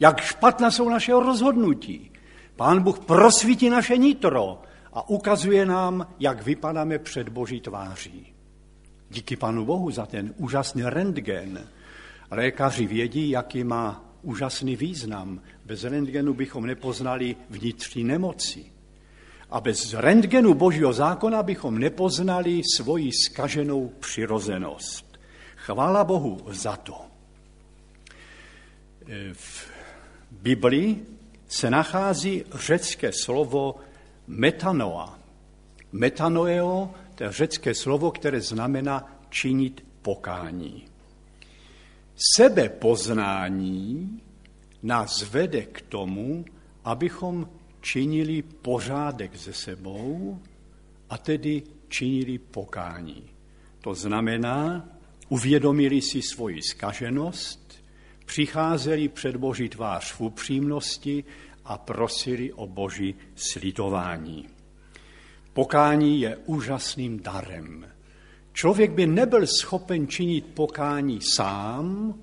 jak 0.00 0.20
špatná 0.20 0.70
jsou 0.70 0.88
naše 0.88 1.12
rozhodnutí. 1.12 2.10
Pán 2.56 2.82
Bůh 2.82 2.98
prosvítí 2.98 3.70
naše 3.70 3.96
nitro 3.96 4.62
a 4.92 5.08
ukazuje 5.08 5.66
nám, 5.66 6.06
jak 6.20 6.42
vypadáme 6.42 6.98
před 6.98 7.28
Boží 7.28 7.60
tváří. 7.60 8.32
Díky 9.10 9.36
Panu 9.36 9.64
Bohu 9.64 9.90
za 9.90 10.06
ten 10.06 10.34
úžasný 10.36 10.82
rentgen. 10.82 11.68
Lékaři 12.30 12.86
vědí, 12.86 13.30
jaký 13.30 13.64
má 13.64 14.04
úžasný 14.22 14.76
význam. 14.76 15.40
Bez 15.64 15.84
rentgenu 15.84 16.34
bychom 16.34 16.66
nepoznali 16.66 17.36
vnitřní 17.50 18.04
nemoci. 18.04 18.64
A 19.50 19.60
bez 19.60 19.94
rentgenu 19.94 20.54
božího 20.54 20.92
zákona 20.92 21.42
bychom 21.42 21.78
nepoznali 21.78 22.62
svoji 22.76 23.12
skaženou 23.12 23.92
přirozenost. 24.00 25.18
Chvála 25.56 26.04
Bohu 26.04 26.40
za 26.48 26.76
to. 26.76 27.15
V 29.32 29.70
Biblii 30.30 31.06
se 31.48 31.70
nachází 31.70 32.44
řecké 32.54 33.12
slovo 33.12 33.76
metanoa. 34.26 35.18
Metanoeo, 35.92 36.94
to 37.14 37.24
je 37.24 37.32
řecké 37.32 37.74
slovo, 37.74 38.10
které 38.10 38.40
znamená 38.40 39.20
činit 39.30 39.84
pokání. 40.02 40.84
Sebepoznání 42.36 44.20
nás 44.82 45.22
vede 45.22 45.62
k 45.62 45.80
tomu, 45.80 46.44
abychom 46.84 47.48
činili 47.80 48.42
pořádek 48.42 49.36
ze 49.36 49.52
sebou 49.52 50.38
a 51.10 51.18
tedy 51.18 51.62
činili 51.88 52.38
pokání. 52.38 53.24
To 53.80 53.94
znamená, 53.94 54.88
uvědomili 55.28 56.02
si 56.02 56.22
svoji 56.22 56.62
skaženost, 56.62 57.65
přicházeli 58.26 59.08
před 59.08 59.36
Boží 59.36 59.68
tvář 59.68 60.12
v 60.12 60.20
upřímnosti 60.20 61.24
a 61.64 61.78
prosili 61.78 62.52
o 62.52 62.66
Boží 62.66 63.14
slitování. 63.34 64.48
Pokání 65.52 66.20
je 66.20 66.36
úžasným 66.36 67.20
darem. 67.22 67.86
Člověk 68.52 68.90
by 68.90 69.06
nebyl 69.06 69.46
schopen 69.46 70.08
činit 70.08 70.46
pokání 70.54 71.20
sám, 71.20 72.14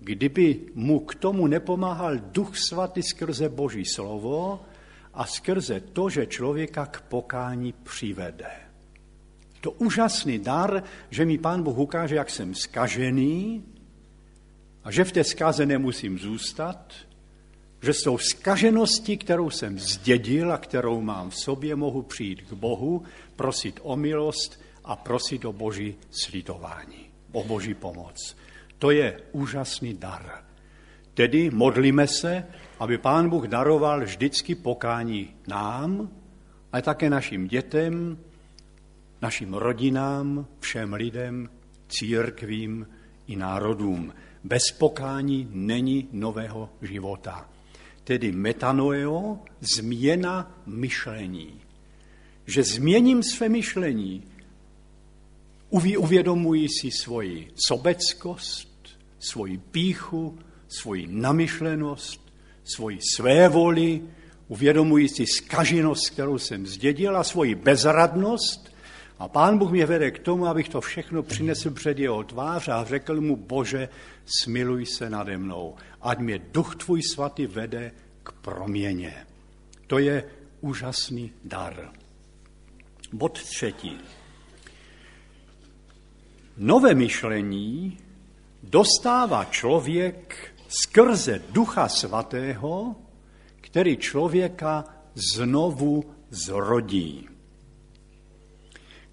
kdyby 0.00 0.60
mu 0.74 1.00
k 1.00 1.14
tomu 1.14 1.46
nepomáhal 1.46 2.18
Duch 2.18 2.56
Svatý 2.58 3.02
skrze 3.02 3.48
Boží 3.48 3.84
slovo 3.84 4.60
a 5.14 5.26
skrze 5.26 5.80
to, 5.80 6.10
že 6.10 6.26
člověka 6.26 6.86
k 6.86 7.00
pokání 7.00 7.72
přivede. 7.72 8.50
To 9.60 9.70
úžasný 9.70 10.38
dar, 10.38 10.82
že 11.10 11.24
mi 11.24 11.38
Pán 11.38 11.62
Bůh 11.62 11.78
ukáže, 11.78 12.14
jak 12.14 12.30
jsem 12.30 12.54
skažený 12.54 13.64
a 14.84 14.90
že 14.90 15.04
v 15.04 15.12
té 15.12 15.24
zkáze 15.24 15.66
nemusím 15.66 16.18
zůstat, 16.18 16.92
že 17.82 17.92
s 17.92 18.02
tou 18.02 18.18
skažeností, 18.18 19.16
kterou 19.16 19.50
jsem 19.50 19.78
zdědil 19.78 20.52
a 20.52 20.58
kterou 20.58 21.00
mám 21.00 21.30
v 21.30 21.36
sobě, 21.36 21.76
mohu 21.76 22.02
přijít 22.02 22.42
k 22.42 22.52
Bohu, 22.52 23.02
prosit 23.36 23.80
o 23.82 23.96
milost 23.96 24.60
a 24.84 24.96
prosit 24.96 25.44
o 25.44 25.52
Boží 25.52 25.94
slitování, 26.10 27.10
o 27.32 27.44
Boží 27.44 27.74
pomoc. 27.74 28.36
To 28.78 28.90
je 28.90 29.20
úžasný 29.32 29.94
dar. 29.94 30.44
Tedy 31.14 31.50
modlíme 31.50 32.06
se, 32.06 32.46
aby 32.78 32.98
Pán 32.98 33.28
Bůh 33.28 33.46
daroval 33.46 34.04
vždycky 34.04 34.54
pokání 34.54 35.34
nám, 35.46 36.10
ale 36.72 36.82
také 36.82 37.10
našim 37.10 37.48
dětem, 37.48 38.18
našim 39.22 39.54
rodinám, 39.54 40.46
všem 40.60 40.92
lidem, 40.94 41.48
církvím 41.88 42.86
i 43.26 43.36
národům. 43.36 44.12
Bez 44.44 44.62
pokání 44.78 45.48
není 45.50 46.08
nového 46.12 46.70
života. 46.82 47.48
Tedy 48.04 48.32
metanoeo, 48.32 49.38
změna 49.60 50.62
myšlení. 50.66 51.60
Že 52.46 52.62
změním 52.62 53.22
své 53.22 53.48
myšlení, 53.48 54.22
uvědomuji 55.98 56.68
si 56.68 56.90
svoji 56.90 57.50
sobeckost, 57.68 58.98
svoji 59.18 59.58
píchu, 59.58 60.38
svoji 60.68 61.06
namyšlenost, 61.10 62.20
svoji 62.64 62.98
své 63.16 63.48
voli, 63.48 64.02
uvědomuji 64.48 65.08
si 65.08 65.26
skaženost, 65.26 66.10
kterou 66.10 66.38
jsem 66.38 66.66
zdědil 66.66 67.16
a 67.16 67.24
svoji 67.24 67.54
bezradnost. 67.54 68.73
A 69.18 69.28
pán 69.28 69.58
Bůh 69.58 69.70
mě 69.70 69.86
vede 69.86 70.10
k 70.10 70.18
tomu, 70.18 70.46
abych 70.46 70.68
to 70.68 70.80
všechno 70.80 71.22
přinesl 71.22 71.70
před 71.70 71.98
jeho 71.98 72.24
tvář 72.24 72.68
a 72.68 72.84
řekl 72.84 73.20
mu, 73.20 73.36
Bože, 73.36 73.88
smiluj 74.26 74.86
se 74.86 75.10
nade 75.10 75.38
mnou, 75.38 75.74
ať 76.02 76.18
mě 76.18 76.38
duch 76.38 76.76
tvůj 76.76 77.02
svatý 77.02 77.46
vede 77.46 77.92
k 78.22 78.32
proměně. 78.32 79.26
To 79.86 79.98
je 79.98 80.24
úžasný 80.60 81.32
dar. 81.44 81.92
Bod 83.12 83.42
třetí. 83.42 83.98
Nové 86.56 86.94
myšlení 86.94 87.98
dostává 88.62 89.44
člověk 89.44 90.54
skrze 90.68 91.42
Ducha 91.50 91.88
Svatého, 91.88 92.96
který 93.60 93.96
člověka 93.96 94.84
znovu 95.14 96.04
zrodí. 96.30 97.28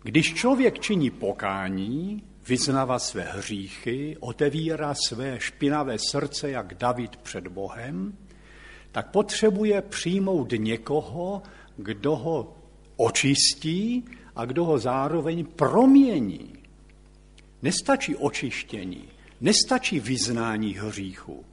Když 0.04 0.34
člověk 0.34 0.80
činí 0.80 1.10
pokání, 1.10 2.24
vyznává 2.48 3.00
své 3.00 3.24
hříchy, 3.24 4.18
otevírá 4.20 4.94
své 5.08 5.40
špinavé 5.40 5.98
srdce, 6.12 6.52
jak 6.52 6.74
David 6.74 7.16
před 7.16 7.48
Bohem, 7.48 8.18
tak 8.92 9.12
potřebuje 9.12 9.82
přijmout 9.82 10.54
někoho, 10.58 11.42
kdo 11.78 12.16
ho 12.16 12.56
očistí 12.96 14.06
a 14.36 14.46
kdo 14.46 14.66
ho 14.66 14.80
zároveň 14.80 15.46
promění. 15.46 16.54
Nestačí 17.62 18.16
očištění, 18.16 19.04
nestačí 19.42 20.00
vyznání 20.00 20.74
hříchu. 20.74 21.46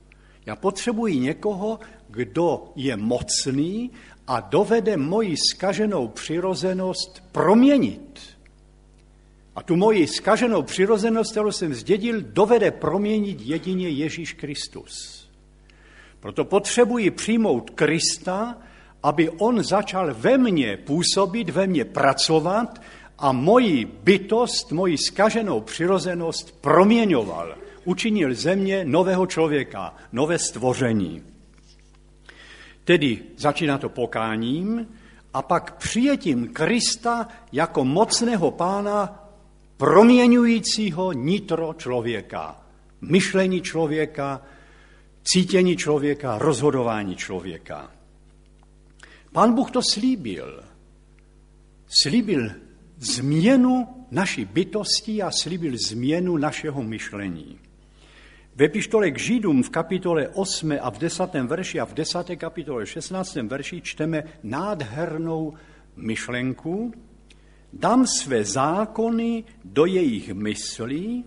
Já 0.46 0.56
potřebuji 0.56 1.20
někoho, 1.20 1.78
kdo 2.08 2.72
je 2.76 2.96
mocný 2.96 3.90
a 4.26 4.40
dovede 4.40 4.96
moji 4.96 5.36
skaženou 5.36 6.08
přirozenost 6.08 7.22
proměnit. 7.32 8.37
A 9.58 9.62
tu 9.62 9.76
moji 9.76 10.06
skaženou 10.06 10.62
přirozenost, 10.62 11.30
kterou 11.30 11.52
jsem 11.52 11.74
zdědil, 11.74 12.20
dovede 12.20 12.70
proměnit 12.70 13.40
jedině 13.40 13.88
Ježíš 13.88 14.32
Kristus. 14.32 15.26
Proto 16.20 16.44
potřebuji 16.44 17.10
přijmout 17.10 17.70
Krista, 17.70 18.58
aby 19.02 19.30
on 19.30 19.62
začal 19.62 20.14
ve 20.14 20.38
mně 20.38 20.76
působit, 20.76 21.50
ve 21.50 21.66
mně 21.66 21.84
pracovat 21.84 22.82
a 23.18 23.32
moji 23.32 23.84
bytost, 23.84 24.72
moji 24.72 24.98
skaženou 24.98 25.60
přirozenost 25.60 26.60
proměňoval. 26.60 27.56
Učinil 27.84 28.34
země 28.34 28.84
nového 28.84 29.26
člověka, 29.26 29.94
nové 30.12 30.38
stvoření. 30.38 31.22
Tedy 32.84 33.18
začíná 33.36 33.78
to 33.78 33.88
pokáním 33.88 34.88
a 35.34 35.42
pak 35.42 35.76
přijetím 35.76 36.48
Krista 36.48 37.28
jako 37.52 37.84
mocného 37.84 38.50
pána 38.50 39.27
proměňujícího 39.78 41.12
nitro 41.12 41.74
člověka, 41.74 42.66
myšlení 43.00 43.62
člověka, 43.62 44.42
cítění 45.22 45.76
člověka, 45.76 46.38
rozhodování 46.38 47.16
člověka. 47.16 47.90
Pán 49.32 49.54
Bůh 49.54 49.70
to 49.70 49.80
slíbil. 49.82 50.64
Slíbil 52.02 52.50
změnu 52.98 53.88
naší 54.10 54.44
bytosti 54.44 55.22
a 55.22 55.30
slíbil 55.30 55.72
změnu 55.88 56.36
našeho 56.36 56.82
myšlení. 56.82 57.58
Ve 58.56 58.64
epištole 58.64 59.10
k 59.10 59.18
Židům 59.18 59.62
v 59.62 59.70
kapitole 59.70 60.28
8 60.28 60.72
a 60.80 60.90
v 60.90 60.98
10. 60.98 61.34
verši 61.34 61.80
a 61.80 61.86
v 61.86 61.94
10. 61.94 62.36
kapitole 62.36 62.86
16. 62.86 63.34
verši 63.34 63.80
čteme 63.80 64.22
nádhernou 64.42 65.54
myšlenku. 65.96 66.92
Dám 67.72 68.06
své 68.06 68.44
zákony 68.44 69.44
do 69.64 69.86
jejich 69.86 70.34
myslí 70.34 71.24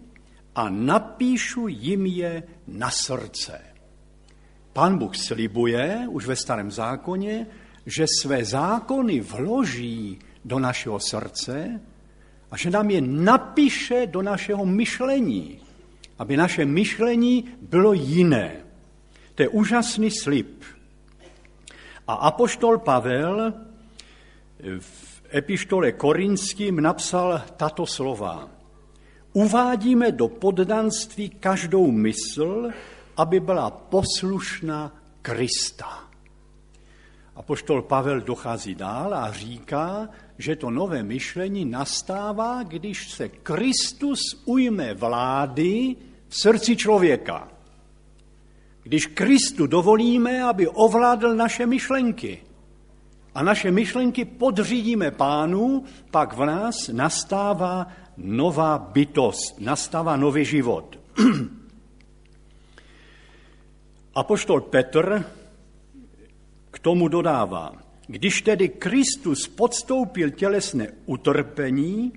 a 0.55 0.69
napíšu 0.69 1.67
jim 1.67 2.05
je 2.05 2.43
na 2.67 2.91
srdce. 2.91 3.61
Pán 4.73 4.97
Bůh 4.97 5.17
slibuje 5.17 6.05
už 6.09 6.27
ve 6.27 6.35
starém 6.35 6.71
zákoně, 6.71 7.47
že 7.85 8.05
své 8.21 8.45
zákony 8.45 9.19
vloží 9.19 10.19
do 10.45 10.59
našeho 10.59 10.99
srdce 10.99 11.81
a 12.51 12.57
že 12.57 12.69
nám 12.69 12.89
je 12.89 13.01
napíše 13.01 14.07
do 14.07 14.21
našeho 14.21 14.65
myšlení, 14.65 15.59
aby 16.19 16.37
naše 16.37 16.65
myšlení 16.65 17.45
bylo 17.61 17.93
jiné. 17.93 18.55
To 19.35 19.43
je 19.43 19.49
úžasný 19.49 20.11
slib. 20.11 20.63
A 22.07 22.13
apoštol 22.13 22.77
Pavel 22.77 23.53
v 24.79 25.10
epištole 25.33 25.91
Korinským 25.91 26.81
napsal 26.81 27.41
tato 27.57 27.85
slova. 27.85 28.49
Uvádíme 29.33 30.11
do 30.11 30.27
poddanství 30.27 31.29
každou 31.29 31.91
mysl, 31.91 32.69
aby 33.17 33.39
byla 33.39 33.69
poslušná 33.71 34.95
Krista. 35.21 36.03
A 37.35 37.41
poštol 37.41 37.81
Pavel 37.81 38.21
dochází 38.21 38.75
dál 38.75 39.13
a 39.13 39.31
říká, 39.31 40.09
že 40.37 40.55
to 40.55 40.69
nové 40.69 41.03
myšlení 41.03 41.65
nastává, 41.65 42.63
když 42.63 43.09
se 43.09 43.29
Kristus 43.29 44.19
ujme 44.45 44.93
vlády 44.93 45.95
v 46.27 46.35
srdci 46.41 46.75
člověka. 46.75 47.47
Když 48.83 49.05
Kristu 49.05 49.67
dovolíme, 49.67 50.43
aby 50.43 50.67
ovládl 50.67 51.35
naše 51.35 51.65
myšlenky. 51.65 52.41
A 53.35 53.43
naše 53.43 53.71
myšlenky 53.71 54.25
podřídíme 54.25 55.11
pánu, 55.11 55.83
pak 56.11 56.33
v 56.33 56.45
nás 56.45 56.75
nastává 56.91 57.87
nová 58.17 58.77
bytost, 58.77 59.59
nastává 59.59 60.17
nový 60.17 60.45
život. 60.45 60.99
Apoštol 64.15 64.61
Petr 64.61 65.25
k 66.71 66.79
tomu 66.79 67.07
dodává, 67.07 67.71
když 68.07 68.41
tedy 68.41 68.69
Kristus 68.69 69.47
podstoupil 69.47 70.29
tělesné 70.29 70.87
utrpení, 71.05 72.13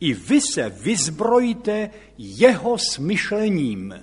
i 0.00 0.14
vy 0.14 0.40
se 0.40 0.70
vyzbrojíte 0.70 1.90
jeho 2.18 2.78
smyšlením. 2.78 3.94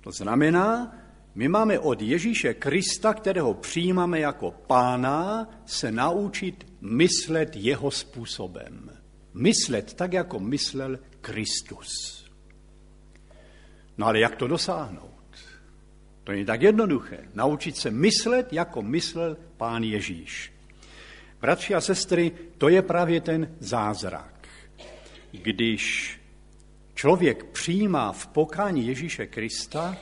To 0.00 0.10
znamená, 0.12 0.96
my 1.34 1.48
máme 1.48 1.78
od 1.78 2.02
Ježíše 2.02 2.54
Krista, 2.54 3.14
kterého 3.14 3.54
přijímáme 3.54 4.20
jako 4.20 4.50
pána, 4.50 5.48
se 5.66 5.92
naučit 5.92 6.66
myslet 6.80 7.56
jeho 7.56 7.90
způsobem. 7.90 8.90
Myslet 9.34 9.94
tak, 9.94 10.12
jako 10.12 10.40
myslel 10.40 10.98
Kristus. 11.20 12.24
No 13.98 14.06
ale 14.06 14.20
jak 14.20 14.36
to 14.36 14.46
dosáhnout? 14.46 15.10
To 16.24 16.32
je 16.32 16.44
tak 16.44 16.62
jednoduché. 16.62 17.28
Naučit 17.34 17.76
se 17.76 17.90
myslet, 17.90 18.52
jako 18.52 18.82
myslel 18.82 19.36
pán 19.56 19.82
Ježíš. 19.82 20.52
Bratři 21.40 21.74
a 21.74 21.80
sestry, 21.80 22.32
to 22.58 22.68
je 22.68 22.82
právě 22.82 23.20
ten 23.20 23.56
zázrak. 23.60 24.48
Když 25.30 26.16
člověk 26.94 27.44
přijímá 27.44 28.12
v 28.12 28.26
pokání 28.26 28.86
Ježíše 28.86 29.26
Krista, 29.26 29.96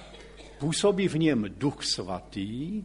působí 0.62 1.08
v 1.08 1.18
něm 1.18 1.44
duch 1.58 1.84
svatý, 1.84 2.84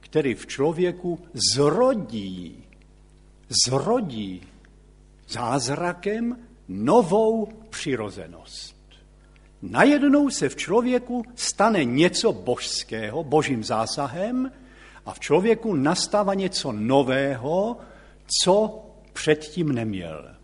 který 0.00 0.34
v 0.34 0.46
člověku 0.46 1.18
zrodí, 1.54 2.64
zrodí 3.66 4.42
zázrakem 5.28 6.38
novou 6.68 7.48
přirozenost. 7.70 8.76
Najednou 9.62 10.30
se 10.30 10.48
v 10.48 10.56
člověku 10.56 11.24
stane 11.34 11.84
něco 11.84 12.32
božského, 12.32 13.24
božím 13.24 13.64
zásahem 13.64 14.52
a 15.06 15.12
v 15.12 15.20
člověku 15.20 15.74
nastává 15.74 16.34
něco 16.34 16.72
nového, 16.72 17.76
co 18.40 18.84
předtím 19.12 19.72
neměl. 19.72 20.36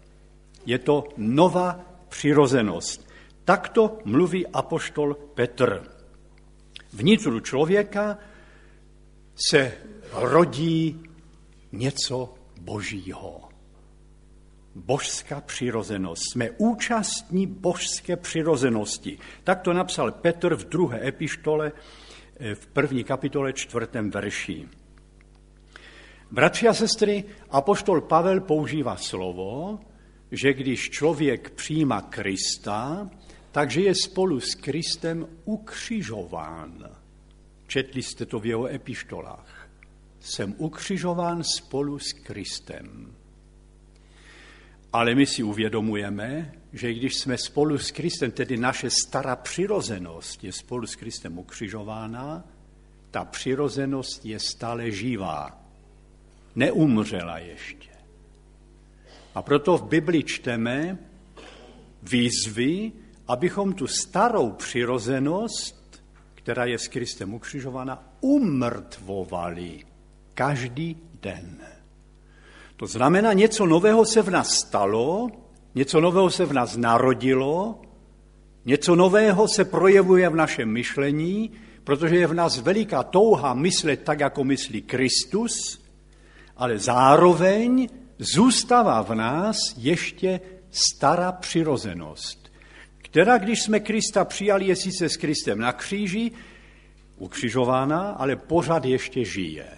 Je 0.66 0.78
to 0.78 1.04
nová 1.16 1.80
přirozenost. 2.08 3.08
Takto 3.44 3.98
mluví 4.04 4.46
apoštol 4.46 5.14
Petr. 5.14 5.99
Vnitru 6.92 7.40
člověka 7.40 8.18
se 9.50 9.72
rodí 10.12 11.02
něco 11.72 12.34
božího. 12.60 13.48
Božská 14.74 15.40
přirozenost. 15.40 16.22
Jsme 16.32 16.50
účastní 16.50 17.46
božské 17.46 18.16
přirozenosti. 18.16 19.18
Tak 19.44 19.60
to 19.60 19.72
napsal 19.72 20.12
Petr 20.12 20.54
v 20.54 20.68
druhé 20.68 21.08
epištole 21.08 21.72
eh, 22.40 22.54
v 22.54 22.66
první 22.66 23.04
kapitole 23.04 23.52
čtvrtém 23.52 24.10
verši. 24.10 24.68
Bratři 26.30 26.68
a 26.68 26.74
sestry, 26.74 27.24
apoštol 27.50 28.00
Pavel 28.00 28.40
používá 28.40 28.96
slovo, 28.96 29.78
že 30.30 30.52
když 30.52 30.90
člověk 30.90 31.50
přijíma 31.50 32.00
Krista, 32.00 33.10
takže 33.52 33.80
je 33.80 33.94
spolu 33.94 34.40
s 34.40 34.54
Kristem 34.54 35.26
ukřižován. 35.44 36.96
Četli 37.66 38.02
jste 38.02 38.26
to 38.26 38.40
v 38.40 38.46
jeho 38.46 38.66
epištolách. 38.66 39.68
Jsem 40.20 40.54
ukřižován 40.58 41.44
spolu 41.44 41.98
s 41.98 42.12
Kristem. 42.12 43.14
Ale 44.92 45.14
my 45.14 45.26
si 45.26 45.42
uvědomujeme, 45.42 46.52
že 46.72 46.94
když 46.94 47.14
jsme 47.14 47.38
spolu 47.38 47.78
s 47.78 47.90
Kristem, 47.90 48.30
tedy 48.30 48.56
naše 48.56 48.90
stará 48.90 49.36
přirozenost 49.36 50.44
je 50.44 50.52
spolu 50.52 50.86
s 50.86 50.96
Kristem 50.96 51.38
ukřižována, 51.38 52.44
ta 53.10 53.24
přirozenost 53.24 54.26
je 54.26 54.38
stále 54.38 54.90
živá. 54.90 55.64
Neumřela 56.54 57.38
ještě. 57.38 57.90
A 59.34 59.42
proto 59.42 59.78
v 59.78 59.88
Bibli 59.88 60.22
čteme 60.22 60.98
výzvy, 62.02 62.92
abychom 63.30 63.72
tu 63.72 63.86
starou 63.86 64.50
přirozenost, 64.50 66.02
která 66.34 66.64
je 66.64 66.78
s 66.78 66.88
Kristem 66.88 67.34
ukřižována, 67.34 68.02
umrtvovali 68.20 69.84
každý 70.34 70.96
den. 71.22 71.58
To 72.76 72.86
znamená, 72.86 73.32
něco 73.32 73.66
nového 73.66 74.04
se 74.04 74.22
v 74.22 74.30
nás 74.30 74.48
stalo, 74.54 75.30
něco 75.74 76.00
nového 76.00 76.30
se 76.30 76.44
v 76.44 76.52
nás 76.52 76.76
narodilo, 76.76 77.82
něco 78.64 78.96
nového 78.96 79.48
se 79.48 79.64
projevuje 79.64 80.28
v 80.28 80.34
našem 80.34 80.72
myšlení, 80.72 81.50
protože 81.84 82.16
je 82.16 82.26
v 82.26 82.34
nás 82.34 82.58
veliká 82.58 83.02
touha 83.02 83.54
myslet 83.54 84.02
tak, 84.04 84.20
jako 84.20 84.44
myslí 84.44 84.82
Kristus, 84.82 85.82
ale 86.56 86.78
zároveň 86.78 87.88
zůstává 88.18 89.02
v 89.02 89.14
nás 89.14 89.56
ještě 89.76 90.40
stará 90.70 91.32
přirozenost 91.32 92.39
která, 93.10 93.38
když 93.38 93.62
jsme 93.62 93.80
Krista 93.80 94.24
přijali, 94.24 94.66
je 94.66 94.76
sice 94.76 95.08
s 95.08 95.16
Kristem 95.16 95.58
na 95.58 95.72
kříži, 95.72 96.30
ukřižována, 97.16 98.10
ale 98.10 98.36
pořád 98.36 98.84
ještě 98.84 99.24
žije. 99.24 99.68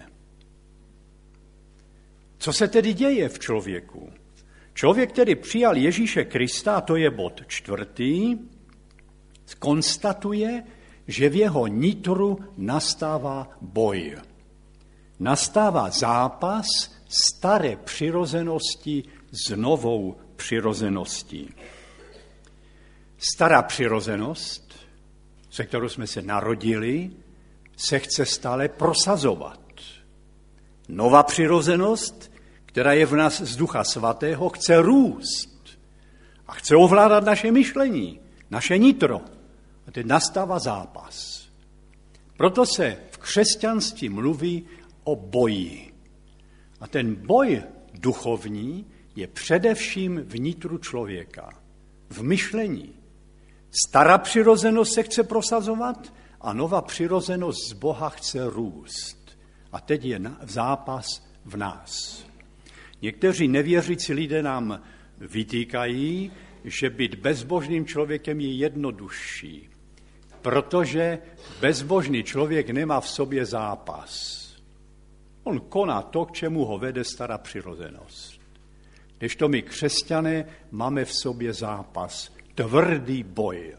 Co 2.37 2.53
se 2.53 2.67
tedy 2.67 2.93
děje 2.93 3.29
v 3.29 3.39
člověku? 3.39 4.09
Člověk, 4.73 5.11
který 5.11 5.35
přijal 5.35 5.77
Ježíše 5.77 6.25
Krista, 6.25 6.75
a 6.75 6.81
to 6.81 6.95
je 6.95 7.11
bod 7.11 7.41
čtvrtý, 7.47 8.37
konstatuje, 9.59 10.63
že 11.07 11.29
v 11.29 11.35
jeho 11.35 11.67
nitru 11.67 12.39
nastává 12.57 13.49
boj. 13.61 14.17
Nastává 15.19 15.89
zápas 15.89 16.65
staré 17.07 17.75
přirozenosti 17.75 19.03
s 19.31 19.55
novou 19.55 20.15
přirozeností. 20.35 21.49
Stará 23.31 23.61
přirozenost, 23.61 24.73
se 25.49 25.65
kterou 25.65 25.89
jsme 25.89 26.07
se 26.07 26.21
narodili, 26.21 27.11
se 27.77 27.99
chce 27.99 28.25
stále 28.25 28.67
prosazovat. 28.69 29.59
Nová 30.89 31.23
přirozenost, 31.23 32.31
která 32.65 32.93
je 32.93 33.05
v 33.05 33.15
nás 33.15 33.41
z 33.41 33.55
Ducha 33.55 33.83
Svatého, 33.83 34.49
chce 34.49 34.81
růst 34.81 35.79
a 36.47 36.53
chce 36.53 36.75
ovládat 36.75 37.23
naše 37.23 37.51
myšlení, 37.51 38.19
naše 38.49 38.77
nitro. 38.77 39.21
A 39.87 39.91
teď 39.91 40.05
nastává 40.05 40.59
zápas. 40.59 41.47
Proto 42.37 42.65
se 42.65 42.97
v 43.11 43.17
křesťanství 43.17 44.09
mluví 44.09 44.65
o 45.03 45.15
boji. 45.15 45.93
A 46.79 46.87
ten 46.87 47.15
boj 47.15 47.63
duchovní 47.93 48.85
je 49.15 49.27
především 49.27 50.21
vnitru 50.25 50.77
člověka, 50.77 51.49
v 52.09 52.23
myšlení, 52.23 53.02
Stará 53.73 54.17
přirozenost 54.17 54.93
se 54.93 55.03
chce 55.03 55.23
prosazovat 55.23 56.13
a 56.41 56.53
nová 56.53 56.81
přirozenost 56.81 57.69
z 57.69 57.73
Boha 57.73 58.09
chce 58.09 58.49
růst. 58.49 59.37
A 59.71 59.81
teď 59.81 60.05
je 60.05 60.21
zápas 60.41 61.05
v 61.45 61.57
nás. 61.57 62.23
Někteří 63.01 63.47
nevěřící 63.47 64.13
lidé 64.13 64.43
nám 64.43 64.81
vytýkají, 65.17 66.31
že 66.63 66.89
být 66.89 67.15
bezbožným 67.15 67.85
člověkem 67.85 68.39
je 68.39 68.53
jednodušší, 68.53 69.69
protože 70.41 71.19
bezbožný 71.61 72.23
člověk 72.23 72.69
nemá 72.69 73.01
v 73.01 73.09
sobě 73.09 73.45
zápas. 73.45 74.43
On 75.43 75.59
koná 75.59 76.01
to, 76.01 76.25
k 76.25 76.31
čemu 76.31 76.65
ho 76.65 76.77
vede 76.77 77.03
stará 77.03 77.37
přirozenost. 77.37 78.41
Když 79.17 79.35
to 79.35 79.49
my 79.49 79.61
křesťané 79.61 80.45
máme 80.71 81.05
v 81.05 81.13
sobě 81.13 81.53
zápas 81.53 82.31
tvrdý 82.55 83.23
boj. 83.23 83.73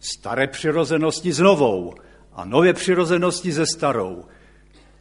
Staré 0.00 0.46
přirozenosti 0.46 1.32
s 1.32 1.38
novou 1.38 1.94
a 2.32 2.44
nové 2.44 2.72
přirozenosti 2.72 3.52
se 3.52 3.66
starou. 3.66 4.24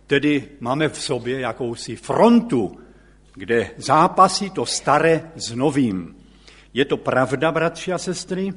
Tedy 0.07 0.49
máme 0.59 0.89
v 0.89 1.01
sobě 1.01 1.39
jakousi 1.39 1.95
frontu, 1.95 2.79
kde 3.33 3.71
zápasí 3.77 4.49
to 4.49 4.65
staré 4.65 5.31
s 5.35 5.51
novým. 5.51 6.15
Je 6.73 6.85
to 6.85 6.97
pravda, 6.97 7.51
bratři 7.51 7.93
a 7.93 7.97
sestry? 7.97 8.53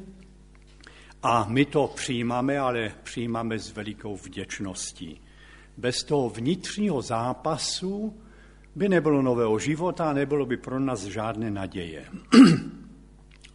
A 1.22 1.46
my 1.48 1.64
to 1.64 1.92
přijímáme, 1.94 2.58
ale 2.58 2.92
přijímáme 3.02 3.58
s 3.58 3.72
velikou 3.72 4.16
vděčností. 4.16 5.20
Bez 5.76 6.04
toho 6.04 6.30
vnitřního 6.30 7.02
zápasu 7.02 8.20
by 8.74 8.88
nebylo 8.88 9.22
nového 9.22 9.58
života 9.58 10.10
a 10.10 10.12
nebylo 10.12 10.46
by 10.46 10.56
pro 10.56 10.80
nás 10.80 11.04
žádné 11.04 11.50
naděje. 11.50 12.04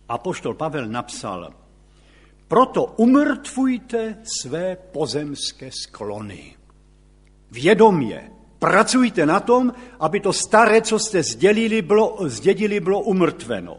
Apoštol 0.09 0.53
Pavel 0.53 0.87
napsal, 0.87 1.53
proto 2.47 2.85
umrtvujte 2.85 4.17
své 4.41 4.75
pozemské 4.75 5.69
sklony. 5.71 6.55
Vědomě, 7.51 8.31
pracujte 8.59 9.25
na 9.25 9.39
tom, 9.39 9.73
aby 9.99 10.19
to 10.19 10.33
staré, 10.33 10.81
co 10.81 10.99
jste 10.99 11.23
zdědili, 11.23 11.81
bylo, 11.81 12.17
zdědili, 12.25 12.79
bylo 12.79 13.01
umrtveno. 13.01 13.77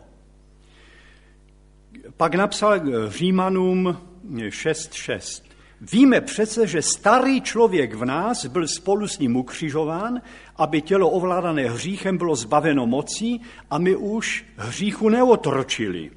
Pak 2.16 2.34
napsal 2.34 2.80
Římanům 3.08 3.98
6.6. 4.30 5.42
Víme 5.80 6.20
přece, 6.20 6.66
že 6.66 6.82
starý 6.82 7.40
člověk 7.40 7.94
v 7.94 8.04
nás 8.04 8.46
byl 8.46 8.68
spolu 8.68 9.08
s 9.08 9.18
ním 9.18 9.36
ukřižován, 9.36 10.22
aby 10.56 10.82
tělo 10.82 11.10
ovládané 11.10 11.70
hříchem 11.70 12.18
bylo 12.18 12.36
zbaveno 12.36 12.86
mocí 12.86 13.40
a 13.70 13.78
my 13.78 13.96
už 13.96 14.46
hříchu 14.56 15.08
neotročili. 15.08 16.10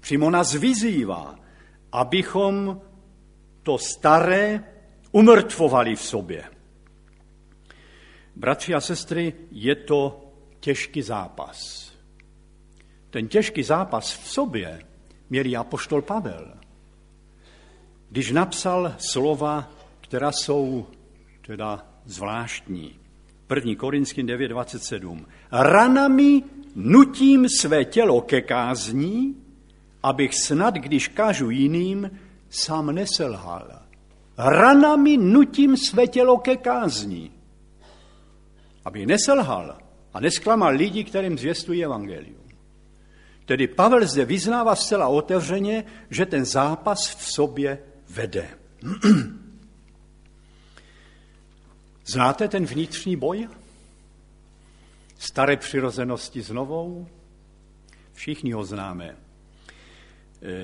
Přímo 0.00 0.30
nás 0.30 0.54
vyzývá, 0.54 1.34
abychom 1.92 2.80
to 3.62 3.78
staré 3.78 4.64
umrtvovali 5.12 5.96
v 5.96 6.02
sobě. 6.02 6.44
Bratři 8.36 8.74
a 8.74 8.80
sestry, 8.80 9.34
je 9.50 9.74
to 9.74 10.32
těžký 10.60 11.02
zápas. 11.02 11.92
Ten 13.10 13.28
těžký 13.28 13.62
zápas 13.62 14.12
v 14.12 14.28
sobě 14.30 14.80
měl 15.30 15.60
apoštol 15.60 16.02
Pavel. 16.02 16.61
Když 18.12 18.30
napsal 18.30 18.94
slova, 18.98 19.70
která 20.00 20.32
jsou 20.32 20.86
teda 21.46 21.86
zvláštní. 22.04 22.94
1. 23.54 23.74
Korinským 23.76 24.26
9.27. 24.26 25.24
Ranami 25.52 26.42
nutím 26.74 27.48
své 27.48 27.84
tělo 27.84 28.20
ke 28.20 28.40
kázní, 28.40 29.36
abych 30.02 30.34
snad, 30.34 30.74
když 30.74 31.08
kážu 31.08 31.50
jiným, 31.50 32.10
sám 32.50 32.94
neselhal. 32.94 33.80
Ranami 34.38 35.16
nutím 35.16 35.76
své 35.76 36.06
tělo 36.06 36.38
ke 36.38 36.56
kázni, 36.56 37.30
aby 38.84 39.06
neselhal 39.06 39.78
a 40.14 40.20
nesklamal 40.20 40.72
lidi, 40.72 41.04
kterým 41.04 41.38
zvěstují 41.38 41.84
evangelium. 41.84 42.42
Tedy 43.44 43.68
Pavel 43.68 44.06
zde 44.06 44.24
vyznává 44.24 44.74
zcela 44.74 45.08
otevřeně, 45.08 45.84
že 46.10 46.26
ten 46.26 46.44
zápas 46.44 47.16
v 47.16 47.32
sobě 47.32 47.78
vede. 48.12 48.48
Znáte 52.06 52.48
ten 52.48 52.64
vnitřní 52.64 53.16
boj? 53.16 53.48
Staré 55.18 55.56
přirozenosti 55.56 56.42
s 56.42 56.50
novou? 56.50 57.08
Všichni 58.12 58.52
ho 58.52 58.64
známe. 58.64 59.16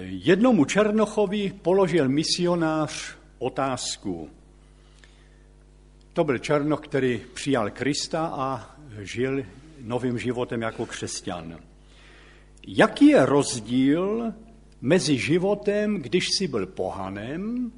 Jednomu 0.03 0.65
Černochovi 0.65 1.53
položil 1.63 2.09
misionář 2.09 3.17
otázku. 3.39 4.31
To 6.13 6.25
byl 6.25 6.39
Černoch, 6.39 6.81
který 6.81 7.21
přijal 7.35 7.71
Krista 7.71 8.27
a 8.27 8.77
žil 8.99 9.45
novým 9.81 10.19
životem 10.19 10.63
jako 10.63 10.87
křesťan. 10.87 11.59
Jaký 12.67 13.07
je 13.07 13.27
rozdíl 13.27 14.33
mezi 14.81 15.19
životem, 15.19 15.97
když 15.97 16.25
jsi 16.29 16.49
byl 16.49 16.67
pohanem, 16.67 17.73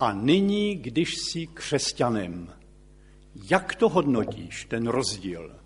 a 0.00 0.12
nyní, 0.12 0.74
když 0.74 1.14
jsi 1.14 1.46
křesťanem? 1.46 2.52
Jak 3.50 3.74
to 3.74 3.88
hodnotíš, 3.88 4.64
ten 4.64 4.86
rozdíl? 4.86 5.56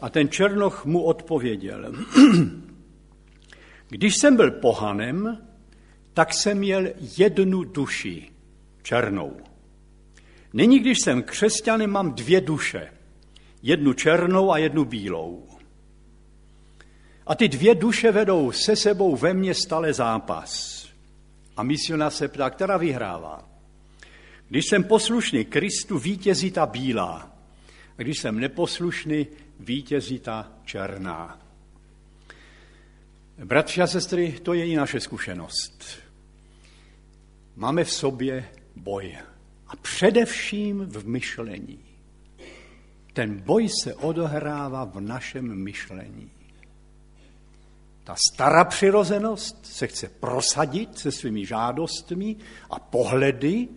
A 0.00 0.10
ten 0.10 0.28
Černoch 0.28 0.86
mu 0.86 1.02
odpověděl, 1.02 1.92
když 3.88 4.16
jsem 4.16 4.36
byl 4.36 4.50
pohanem, 4.50 5.38
tak 6.14 6.34
jsem 6.34 6.58
měl 6.58 6.86
jednu 7.18 7.64
duši, 7.64 8.30
černou. 8.82 9.36
Nyní, 10.52 10.78
když 10.78 10.98
jsem 11.00 11.22
křesťanem, 11.22 11.90
mám 11.90 12.12
dvě 12.12 12.40
duše. 12.40 12.92
Jednu 13.62 13.92
černou 13.92 14.52
a 14.52 14.58
jednu 14.58 14.84
bílou. 14.84 15.47
A 17.28 17.34
ty 17.34 17.48
dvě 17.48 17.74
duše 17.74 18.12
vedou 18.12 18.52
se 18.52 18.76
sebou 18.76 19.16
ve 19.16 19.34
mně 19.34 19.54
stále 19.54 19.92
zápas. 19.92 20.84
A 21.56 21.62
misiona 21.62 22.10
se 22.10 22.28
ptá, 22.28 22.50
která 22.50 22.76
vyhrává. 22.76 23.48
Když 24.48 24.66
jsem 24.66 24.84
poslušný 24.84 25.44
Kristu, 25.44 25.98
vítězí 25.98 26.50
ta 26.50 26.66
bílá. 26.66 27.32
A 27.98 28.02
když 28.02 28.18
jsem 28.18 28.40
neposlušný, 28.40 29.26
vítězí 29.60 30.18
ta 30.18 30.52
černá. 30.64 31.40
Bratři 33.44 33.82
a 33.82 33.86
sestry, 33.86 34.40
to 34.42 34.54
je 34.54 34.66
i 34.66 34.76
naše 34.76 35.00
zkušenost. 35.00 35.98
Máme 37.56 37.84
v 37.84 37.92
sobě 37.92 38.48
boj. 38.76 39.16
A 39.66 39.76
především 39.76 40.78
v 40.78 41.08
myšlení. 41.08 41.78
Ten 43.12 43.40
boj 43.40 43.68
se 43.82 43.94
odohrává 43.94 44.84
v 44.84 45.00
našem 45.00 45.62
myšlení. 45.64 46.30
Ta 48.08 48.14
stará 48.32 48.64
přirozenost 48.64 49.66
se 49.66 49.86
chce 49.86 50.08
prosadit 50.08 50.98
se 50.98 51.12
svými 51.12 51.46
žádostmi 51.46 52.36
a 52.70 52.80
pohledy 52.80 53.68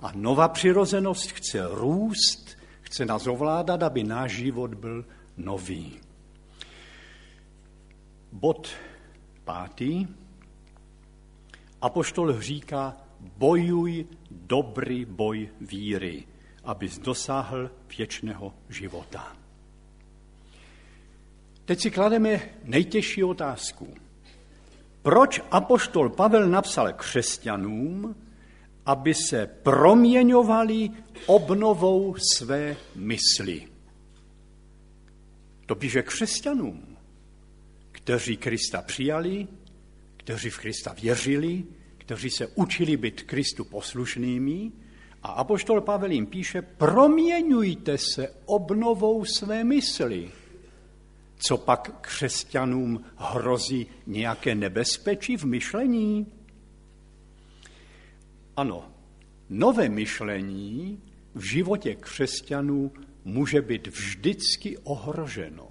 a 0.00 0.12
nová 0.14 0.48
přirozenost 0.48 1.30
chce 1.30 1.68
růst, 1.70 2.58
chce 2.80 3.04
nás 3.06 3.26
ovládat, 3.26 3.82
aby 3.82 4.04
náš 4.04 4.32
život 4.32 4.74
byl 4.74 5.04
nový. 5.36 6.00
Bod 8.32 8.68
pátý. 9.44 10.06
Apoštol 11.82 12.40
říká, 12.40 12.96
bojuj 13.20 14.06
dobrý 14.30 15.04
boj 15.04 15.48
víry, 15.60 16.26
abys 16.64 16.98
dosáhl 16.98 17.70
věčného 17.98 18.54
života. 18.68 19.45
Teď 21.66 21.80
si 21.80 21.90
klademe 21.90 22.40
nejtěžší 22.64 23.24
otázku. 23.24 23.94
Proč 25.02 25.40
apoštol 25.50 26.10
Pavel 26.10 26.48
napsal 26.48 26.92
křesťanům, 26.92 28.16
aby 28.86 29.14
se 29.14 29.46
proměňovali 29.46 30.90
obnovou 31.26 32.14
své 32.34 32.76
mysli? 32.94 33.68
To 35.66 35.74
píše 35.74 36.02
křesťanům, 36.02 36.96
kteří 37.92 38.36
Krista 38.36 38.82
přijali, 38.82 39.48
kteří 40.16 40.50
v 40.50 40.58
Krista 40.58 40.94
věřili, 41.02 41.64
kteří 41.98 42.30
se 42.30 42.46
učili 42.46 42.96
být 42.96 43.22
Kristu 43.22 43.64
poslušnými. 43.64 44.72
A 45.22 45.28
apoštol 45.28 45.80
Pavel 45.80 46.10
jim 46.10 46.26
píše, 46.26 46.62
proměňujte 46.62 47.98
se 47.98 48.28
obnovou 48.44 49.24
své 49.24 49.64
mysli 49.64 50.30
co 51.38 51.56
pak 51.56 52.00
křesťanům 52.00 53.04
hrozí 53.16 53.86
nějaké 54.06 54.54
nebezpečí 54.54 55.36
v 55.36 55.44
myšlení? 55.44 56.26
Ano, 58.56 58.88
nové 59.48 59.88
myšlení 59.88 61.02
v 61.34 61.42
životě 61.42 61.94
křesťanů 61.94 62.92
může 63.24 63.62
být 63.62 63.86
vždycky 63.86 64.78
ohroženo. 64.78 65.68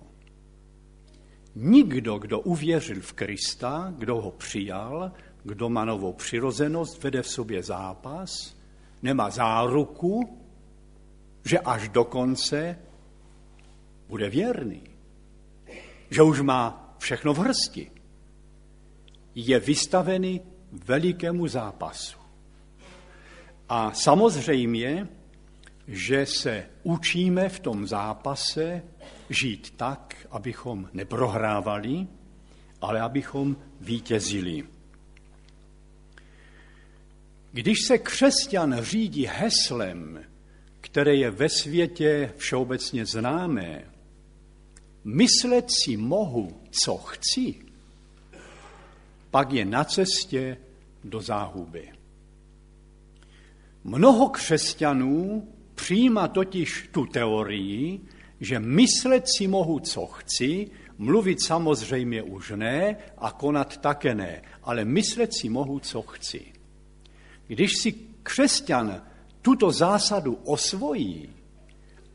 Nikdo, 1.55 2.17
kdo 2.17 2.39
uvěřil 2.39 3.01
v 3.01 3.13
Krista, 3.13 3.93
kdo 3.97 4.15
ho 4.15 4.31
přijal, 4.31 5.11
kdo 5.43 5.69
má 5.69 5.85
novou 5.85 6.13
přirozenost, 6.13 7.03
vede 7.03 7.21
v 7.21 7.27
sobě 7.27 7.63
zápas, 7.63 8.57
nemá 9.01 9.29
záruku, 9.29 10.39
že 11.45 11.59
až 11.59 11.89
do 11.89 12.03
konce 12.03 12.79
bude 14.07 14.29
věrný 14.29 14.94
že 16.09 16.21
už 16.21 16.41
má 16.41 16.95
všechno 16.99 17.33
v 17.33 17.37
hrsti. 17.37 17.91
Je 19.35 19.59
vystavený 19.59 20.41
velikému 20.71 21.47
zápasu. 21.47 22.17
A 23.69 23.91
samozřejmě, 23.91 25.07
že 25.87 26.25
se 26.25 26.65
učíme 26.83 27.49
v 27.49 27.59
tom 27.59 27.87
zápase 27.87 28.83
žít 29.29 29.73
tak, 29.77 30.27
abychom 30.31 30.89
neprohrávali, 30.93 32.07
ale 32.81 33.01
abychom 33.01 33.57
vítězili. 33.81 34.63
Když 37.51 37.77
se 37.87 37.97
křesťan 37.97 38.81
řídí 38.81 39.25
heslem, 39.25 40.25
které 40.81 41.15
je 41.15 41.31
ve 41.31 41.49
světě 41.49 42.33
všeobecně 42.37 43.05
známé, 43.05 43.94
myslet 45.05 45.71
si 45.83 45.97
mohu, 45.97 46.61
co 46.71 46.97
chci, 46.97 47.55
pak 49.31 49.51
je 49.51 49.65
na 49.65 49.83
cestě 49.83 50.57
do 51.03 51.21
záhuby. 51.21 51.91
Mnoho 53.83 54.29
křesťanů 54.29 55.47
přijímá 55.75 56.27
totiž 56.27 56.89
tu 56.91 57.05
teorii, 57.05 58.01
že 58.39 58.59
myslet 58.59 59.25
si 59.37 59.47
mohu, 59.47 59.79
co 59.79 60.05
chci, 60.05 60.71
mluvit 60.97 61.43
samozřejmě 61.43 62.23
už 62.23 62.53
ne 62.55 62.97
a 63.17 63.31
konat 63.31 63.77
také 63.77 64.15
ne, 64.15 64.41
ale 64.63 64.85
myslet 64.85 65.33
si 65.33 65.49
mohu, 65.49 65.79
co 65.79 66.01
chci. 66.01 66.45
Když 67.47 67.71
si 67.81 67.91
křesťan 68.23 69.01
tuto 69.41 69.71
zásadu 69.71 70.33
osvojí 70.43 71.34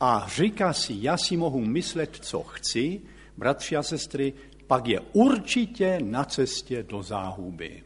a 0.00 0.26
říká 0.28 0.72
si, 0.72 0.94
já 0.96 1.16
si 1.16 1.36
mohu 1.36 1.60
myslet, 1.60 2.16
co 2.20 2.42
chci, 2.42 3.00
bratři 3.36 3.76
a 3.76 3.82
sestry, 3.82 4.32
pak 4.66 4.86
je 4.86 5.00
určitě 5.12 5.98
na 6.02 6.24
cestě 6.24 6.82
do 6.82 7.02
záhuby. 7.02 7.82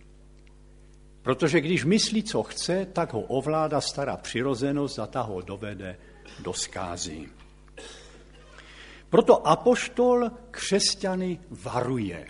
Protože 1.22 1.60
když 1.60 1.84
myslí, 1.84 2.22
co 2.22 2.42
chce, 2.42 2.86
tak 2.92 3.12
ho 3.12 3.20
ovládá 3.20 3.80
stará 3.80 4.16
přirozenost 4.16 4.98
a 4.98 5.06
ta 5.06 5.20
ho 5.20 5.40
dovede 5.40 5.96
do 6.42 6.52
skázy. 6.52 7.28
Proto 9.10 9.46
apoštol 9.46 10.30
křesťany 10.50 11.38
varuje. 11.50 12.26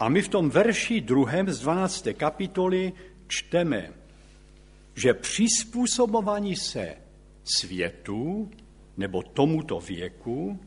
A 0.00 0.08
my 0.08 0.22
v 0.22 0.28
tom 0.28 0.50
verši 0.50 1.00
druhém 1.00 1.50
z 1.52 1.60
12. 1.60 2.08
kapitoly 2.16 2.92
čteme, 3.28 3.92
že 4.94 5.14
přizpůsobování 5.14 6.56
se 6.56 7.05
světu 7.60 8.50
nebo 8.96 9.22
tomuto 9.22 9.80
věku 9.80 10.60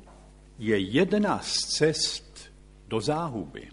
je 0.59 0.79
jedna 0.79 1.39
z 1.39 1.53
cest 1.53 2.51
do 2.87 3.01
záhuby. 3.01 3.67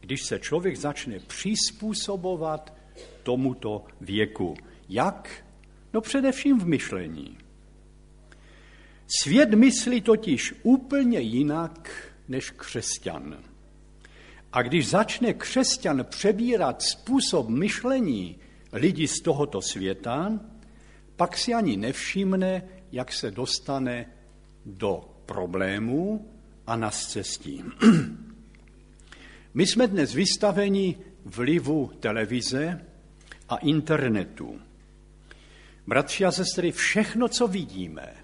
Když 0.00 0.22
se 0.22 0.38
člověk 0.38 0.76
začne 0.76 1.18
přizpůsobovat 1.20 2.74
tomuto 3.22 3.84
věku. 4.00 4.54
Jak? 4.88 5.44
No 5.92 6.00
především 6.00 6.58
v 6.58 6.66
myšlení. 6.66 7.38
Svět 9.22 9.54
myslí 9.54 10.00
totiž 10.00 10.54
úplně 10.62 11.20
jinak 11.20 11.90
než 12.28 12.50
křesťan. 12.50 13.36
A 14.52 14.62
když 14.62 14.88
začne 14.88 15.34
křesťan 15.34 16.04
přebírat 16.10 16.82
způsob 16.82 17.48
myšlení 17.48 18.38
lidí 18.72 19.08
z 19.08 19.20
tohoto 19.20 19.62
světa, 19.62 20.40
pak 21.18 21.34
si 21.36 21.54
ani 21.54 21.76
nevšimne, 21.76 22.62
jak 22.92 23.12
se 23.12 23.30
dostane 23.30 24.06
do 24.66 25.02
problémů 25.26 26.30
a 26.66 26.76
na 26.76 26.90
cestí. 26.90 27.64
My 29.54 29.66
jsme 29.66 29.86
dnes 29.86 30.14
vystaveni 30.14 30.96
vlivu 31.24 31.90
televize 32.00 32.80
a 33.48 33.56
internetu. 33.56 34.60
Bratři 35.86 36.24
a 36.24 36.30
sestry, 36.30 36.72
všechno, 36.72 37.28
co 37.28 37.48
vidíme, 37.48 38.14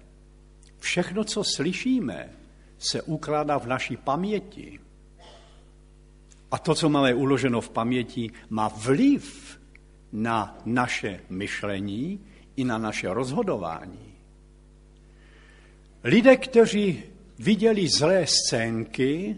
všechno, 0.79 1.23
co 1.23 1.43
slyšíme, 1.43 2.29
se 2.79 3.01
ukládá 3.01 3.59
v 3.59 3.67
naší 3.67 3.97
paměti. 3.97 4.79
A 6.51 6.57
to, 6.57 6.75
co 6.75 6.89
máme 6.89 7.13
uloženo 7.13 7.61
v 7.61 7.69
paměti, 7.69 8.31
má 8.49 8.67
vliv 8.67 9.59
na 10.11 10.57
naše 10.65 11.19
myšlení 11.29 12.19
i 12.55 12.63
na 12.63 12.77
naše 12.77 13.13
rozhodování. 13.13 14.13
Lidé, 16.03 16.37
kteří 16.37 17.03
viděli 17.39 17.87
zlé 17.87 18.25
scénky, 18.27 19.35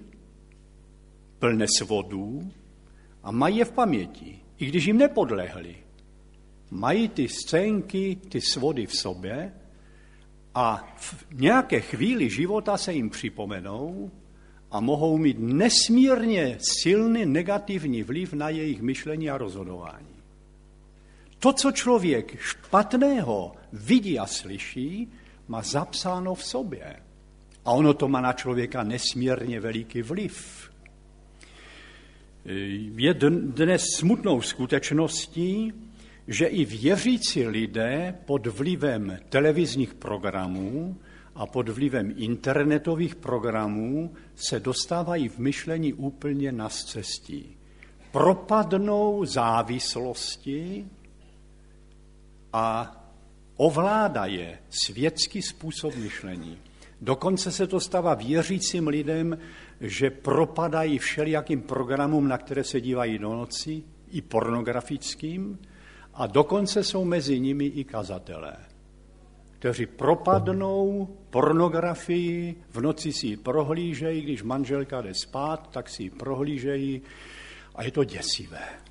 plné 1.39 1.65
svodů, 1.77 2.51
a 3.23 3.31
mají 3.31 3.57
je 3.57 3.65
v 3.65 3.71
paměti, 3.71 4.39
i 4.57 4.65
když 4.65 4.85
jim 4.85 4.97
nepodlehli. 4.97 5.75
Mají 6.71 7.09
ty 7.09 7.27
scénky, 7.27 8.17
ty 8.29 8.41
svody 8.41 8.85
v 8.85 8.95
sobě 8.95 9.53
a 10.55 10.95
v 10.97 11.25
nějaké 11.33 11.81
chvíli 11.81 12.29
života 12.29 12.77
se 12.77 12.93
jim 12.93 13.09
připomenou 13.09 14.11
a 14.71 14.79
mohou 14.79 15.17
mít 15.17 15.37
nesmírně 15.39 16.57
silný 16.59 17.25
negativní 17.25 18.03
vliv 18.03 18.33
na 18.33 18.49
jejich 18.49 18.81
myšlení 18.81 19.29
a 19.29 19.37
rozhodování. 19.37 20.16
To, 21.39 21.53
co 21.53 21.71
člověk 21.71 22.39
špatného 22.39 23.55
vidí 23.73 24.19
a 24.19 24.25
slyší, 24.25 25.11
má 25.47 25.61
zapsáno 25.61 26.35
v 26.35 26.43
sobě. 26.43 26.95
A 27.65 27.71
ono 27.71 27.93
to 27.93 28.07
má 28.07 28.21
na 28.21 28.33
člověka 28.33 28.83
nesmírně 28.83 29.59
veliký 29.59 30.01
vliv. 30.01 30.69
Je 32.95 33.13
dnes 33.13 33.83
smutnou 33.95 34.41
skutečností, 34.41 35.73
že 36.27 36.45
i 36.45 36.65
věřící 36.65 37.47
lidé 37.47 38.15
pod 38.25 38.47
vlivem 38.47 39.19
televizních 39.29 39.93
programů 39.93 40.97
a 41.35 41.45
pod 41.45 41.69
vlivem 41.69 42.13
internetových 42.17 43.15
programů 43.15 44.13
se 44.35 44.59
dostávají 44.59 45.29
v 45.29 45.37
myšlení 45.37 45.93
úplně 45.93 46.51
na 46.51 46.69
cestí. 46.69 47.57
Propadnou 48.11 49.25
závislosti 49.25 50.85
a 52.57 52.95
ovládá 53.57 54.25
je 54.25 54.59
světský 54.69 55.41
způsob 55.41 55.95
myšlení. 55.95 56.57
Dokonce 57.01 57.51
se 57.51 57.67
to 57.67 57.79
stává 57.79 58.13
věřícím 58.13 58.87
lidem, 58.87 59.37
že 59.81 60.09
propadají 60.09 60.97
všelijakým 60.97 61.61
programům, 61.61 62.27
na 62.27 62.37
které 62.37 62.63
se 62.63 62.81
dívají 62.81 63.17
do 63.17 63.35
noci, 63.35 63.83
i 64.11 64.21
pornografickým, 64.21 65.59
a 66.13 66.27
dokonce 66.27 66.83
jsou 66.83 67.05
mezi 67.05 67.39
nimi 67.39 67.65
i 67.65 67.83
kazatelé, 67.83 68.57
kteří 69.59 69.85
propadnou 69.85 71.07
pornografii, 71.29 72.55
v 72.69 72.81
noci 72.81 73.13
si 73.13 73.27
ji 73.27 73.37
prohlížejí, 73.37 74.21
když 74.21 74.43
manželka 74.43 75.01
jde 75.01 75.13
spát, 75.13 75.69
tak 75.71 75.89
si 75.89 76.03
ji 76.03 76.09
prohlížejí 76.09 77.01
a 77.75 77.83
je 77.83 77.91
to 77.91 78.03
děsivé. 78.03 78.86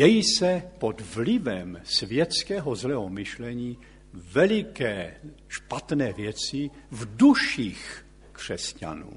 Dějí 0.00 0.22
se 0.24 0.62
pod 0.78 1.00
vlivem 1.14 1.80
světského 1.84 2.74
zlého 2.74 3.08
myšlení 3.08 3.78
veliké 4.12 5.14
špatné 5.48 6.12
věci 6.12 6.70
v 6.90 7.16
duších 7.16 8.06
křesťanů. 8.32 9.12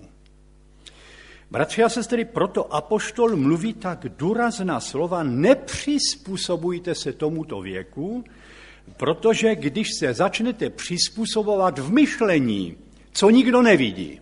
Bratři 1.52 1.84
a 1.84 1.90
sestry, 1.90 2.26
proto 2.26 2.74
apoštol 2.74 3.36
mluví 3.36 3.74
tak 3.74 4.06
důrazná 4.18 4.80
slova, 4.80 5.24
nepřizpůsobujte 5.24 6.96
se 6.96 7.14
tomuto 7.14 7.62
věku, 7.62 8.24
protože 8.98 9.56
když 9.56 9.88
se 10.00 10.14
začnete 10.14 10.70
přizpůsobovat 10.70 11.80
v 11.80 11.92
myšlení, 11.92 12.78
co 13.12 13.30
nikdo 13.30 13.62
nevidí, 13.62 14.22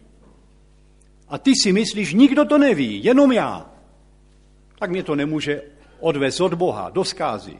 a 1.27 1.37
ty 1.37 1.55
si 1.55 1.73
myslíš, 1.73 2.13
nikdo 2.13 2.45
to 2.45 2.57
neví, 2.57 3.03
jenom 3.03 3.31
já, 3.31 3.73
tak 4.79 4.89
mě 4.89 5.03
to 5.03 5.15
nemůže 5.15 5.61
odvést 6.01 6.41
od 6.41 6.53
Boha 6.53 6.89
do 6.89 7.03
skázy. 7.03 7.57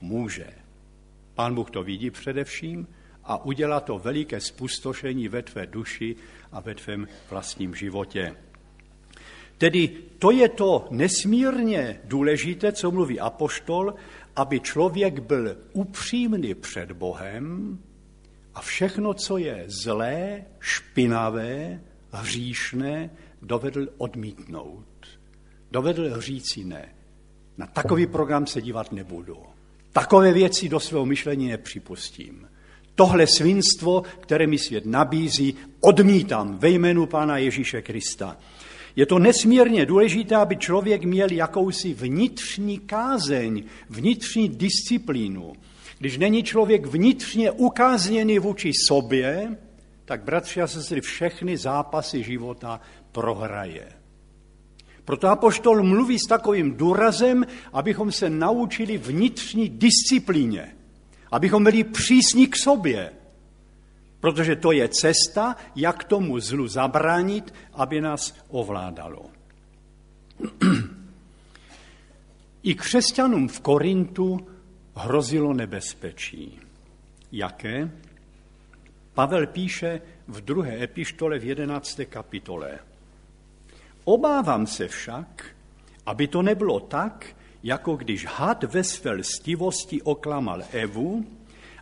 Může. 0.00 0.46
Pán 1.34 1.54
Bůh 1.54 1.70
to 1.70 1.82
vidí 1.82 2.10
především 2.10 2.88
a 3.24 3.44
udělá 3.44 3.80
to 3.80 3.98
veliké 3.98 4.40
spustošení 4.40 5.28
ve 5.28 5.42
tvé 5.42 5.66
duši 5.66 6.16
a 6.52 6.60
ve 6.60 6.74
tvém 6.74 7.08
vlastním 7.30 7.74
životě. 7.74 8.36
Tedy 9.58 9.88
to 10.18 10.30
je 10.30 10.48
to 10.48 10.88
nesmírně 10.90 12.00
důležité, 12.04 12.72
co 12.72 12.90
mluví 12.90 13.20
apoštol, 13.20 13.94
aby 14.36 14.60
člověk 14.60 15.18
byl 15.18 15.56
upřímný 15.72 16.54
před 16.54 16.92
Bohem 16.92 17.78
a 18.54 18.60
všechno, 18.60 19.14
co 19.14 19.38
je 19.38 19.64
zlé, 19.82 20.44
špinavé, 20.60 21.80
hříšné, 22.12 23.10
dovedl 23.42 23.88
odmítnout. 23.98 24.86
Dovedl 25.70 26.20
říci 26.20 26.64
ne. 26.64 26.94
Na 27.60 27.66
takový 27.66 28.06
program 28.06 28.46
se 28.46 28.62
dívat 28.62 28.92
nebudu. 28.92 29.36
Takové 29.92 30.32
věci 30.32 30.68
do 30.68 30.80
svého 30.80 31.06
myšlení 31.06 31.48
nepřipustím. 31.48 32.48
Tohle 32.94 33.26
svinstvo, 33.26 34.02
které 34.20 34.46
mi 34.46 34.58
svět 34.58 34.86
nabízí, 34.86 35.54
odmítám 35.80 36.58
ve 36.58 36.70
jménu 36.70 37.06
Pána 37.06 37.38
Ježíše 37.38 37.82
Krista. 37.82 38.36
Je 38.96 39.06
to 39.06 39.18
nesmírně 39.18 39.86
důležité, 39.86 40.36
aby 40.36 40.56
člověk 40.56 41.04
měl 41.04 41.32
jakousi 41.32 41.94
vnitřní 41.94 42.78
kázeň, 42.78 43.64
vnitřní 43.88 44.48
disciplínu. 44.48 45.52
Když 45.98 46.18
není 46.18 46.42
člověk 46.42 46.86
vnitřně 46.86 47.50
ukázněný 47.50 48.38
vůči 48.38 48.72
sobě, 48.88 49.56
tak 50.04 50.22
bratři 50.22 50.62
a 50.62 50.66
sestry 50.66 51.00
všechny 51.00 51.56
zápasy 51.56 52.22
života 52.22 52.80
prohraje. 53.12 53.99
Proto 55.04 55.28
apoštol 55.28 55.82
mluví 55.82 56.18
s 56.18 56.28
takovým 56.28 56.76
důrazem, 56.76 57.46
abychom 57.72 58.12
se 58.12 58.30
naučili 58.30 58.98
vnitřní 58.98 59.68
disciplíně, 59.68 60.76
abychom 61.32 61.64
byli 61.64 61.84
přísní 61.84 62.46
k 62.46 62.56
sobě, 62.56 63.12
protože 64.20 64.56
to 64.56 64.72
je 64.72 64.88
cesta, 64.88 65.56
jak 65.76 66.04
tomu 66.04 66.40
zlu 66.40 66.68
zabránit, 66.68 67.54
aby 67.72 68.00
nás 68.00 68.34
ovládalo. 68.48 69.26
I 72.62 72.74
křesťanům 72.74 73.48
v 73.48 73.60
Korintu 73.60 74.46
hrozilo 74.94 75.52
nebezpečí. 75.54 76.58
Jaké? 77.32 77.90
Pavel 79.14 79.46
píše 79.46 80.00
v 80.28 80.40
druhé 80.40 80.82
epištole 80.82 81.38
v 81.38 81.44
jedenácté 81.44 82.04
kapitole. 82.04 82.78
Obávám 84.04 84.66
se 84.66 84.88
však, 84.88 85.44
aby 86.06 86.28
to 86.28 86.42
nebylo 86.42 86.80
tak, 86.80 87.36
jako 87.62 87.96
když 87.96 88.26
had 88.26 88.64
ve 88.64 88.84
své 88.84 89.10
lstivosti 89.10 90.02
oklamal 90.02 90.62
Evu, 90.72 91.24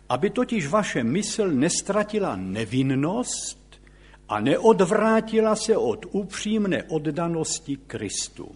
aby 0.09 0.29
totiž 0.29 0.67
vaše 0.67 1.03
mysl 1.03 1.51
nestratila 1.51 2.35
nevinnost 2.35 3.81
a 4.29 4.39
neodvrátila 4.39 5.55
se 5.55 5.77
od 5.77 6.05
upřímné 6.11 6.83
oddanosti 6.83 7.77
Kristu. 7.77 8.55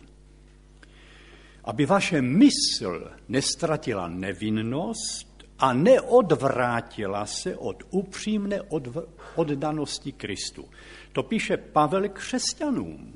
Aby 1.64 1.86
vaše 1.86 2.22
mysl 2.22 3.12
nestratila 3.30 4.08
nevinnost 4.08 5.46
a 5.60 5.74
neodvrátila 5.74 7.26
se 7.26 7.56
od 7.56 7.84
upřímné 7.90 8.62
oddanosti 9.36 10.12
Kristu. 10.12 10.66
To 11.12 11.24
píše 11.24 11.58
Pavel 11.58 12.10
křesťanům. 12.10 13.14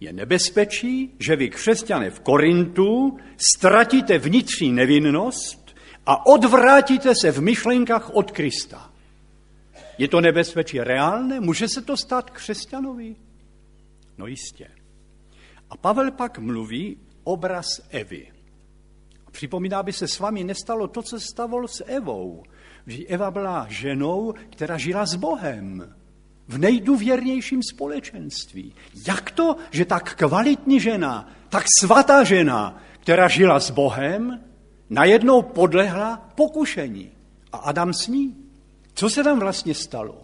Je 0.00 0.12
nebezpečí, 0.12 1.14
že 1.18 1.36
vy 1.36 1.50
křesťané 1.50 2.10
v 2.10 2.20
Korintu 2.20 3.18
ztratíte 3.36 4.18
vnitřní 4.18 4.72
nevinnost 4.72 5.76
a 6.06 6.26
odvrátíte 6.26 7.14
se 7.14 7.32
v 7.32 7.40
myšlenkách 7.40 8.10
od 8.14 8.30
Krista. 8.30 8.92
Je 9.98 10.08
to 10.08 10.20
nebezpečí 10.20 10.80
reálné? 10.80 11.40
Může 11.40 11.68
se 11.68 11.82
to 11.82 11.96
stát 11.96 12.30
křesťanovi? 12.30 13.16
No 14.18 14.26
jistě. 14.26 14.68
A 15.70 15.76
Pavel 15.76 16.10
pak 16.10 16.38
mluví 16.38 16.98
obraz 17.24 17.66
Evy. 17.90 18.32
Připomíná, 19.30 19.78
aby 19.78 19.92
se 19.92 20.08
s 20.08 20.18
vámi 20.18 20.44
nestalo 20.44 20.88
to, 20.88 21.02
co 21.02 21.20
se 21.20 21.26
stalo 21.26 21.68
s 21.68 21.84
Evou. 21.86 22.42
Že 22.86 23.04
Eva 23.06 23.30
byla 23.30 23.66
ženou, 23.68 24.34
která 24.50 24.78
žila 24.78 25.06
s 25.06 25.14
Bohem 25.14 25.94
v 26.50 26.58
nejdůvěrnějším 26.58 27.62
společenství. 27.62 28.74
Jak 29.08 29.30
to, 29.30 29.56
že 29.70 29.84
tak 29.84 30.14
kvalitní 30.14 30.80
žena, 30.80 31.28
tak 31.48 31.64
svatá 31.80 32.24
žena, 32.24 32.82
která 33.00 33.28
žila 33.28 33.60
s 33.60 33.70
Bohem, 33.70 34.40
najednou 34.90 35.42
podlehla 35.42 36.16
pokušení. 36.34 37.10
A 37.52 37.56
Adam 37.56 37.94
s 37.94 38.06
ní. 38.08 38.36
Co 38.94 39.10
se 39.10 39.24
tam 39.24 39.38
vlastně 39.40 39.74
stalo? 39.74 40.22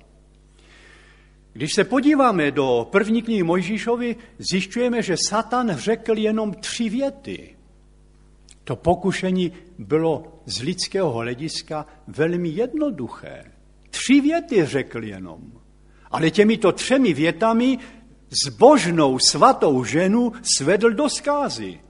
Když 1.53 1.70
se 1.74 1.85
podíváme 1.85 2.51
do 2.51 2.89
první 2.91 3.22
knihy 3.22 3.43
Mojžíšovi, 3.43 4.16
zjišťujeme, 4.39 5.03
že 5.03 5.16
Satan 5.29 5.77
řekl 5.77 6.18
jenom 6.18 6.55
tři 6.55 6.89
věty. 6.89 7.57
To 8.64 8.77
pokušení 8.77 9.53
bylo 9.79 10.43
z 10.47 10.62
lidského 10.62 11.12
hlediska 11.12 11.87
velmi 12.07 12.49
jednoduché. 12.49 13.45
Tři 13.91 14.20
věty 14.20 14.66
řekl 14.66 15.05
jenom. 15.05 15.66
Ale 16.11 16.31
těmito 16.31 16.73
třemi 16.73 17.15
větami 17.15 17.79
zbožnou 18.45 19.19
svatou 19.19 19.85
ženu 19.85 20.33
svedl 20.57 20.91
do 20.91 21.09
zkázy. 21.09 21.81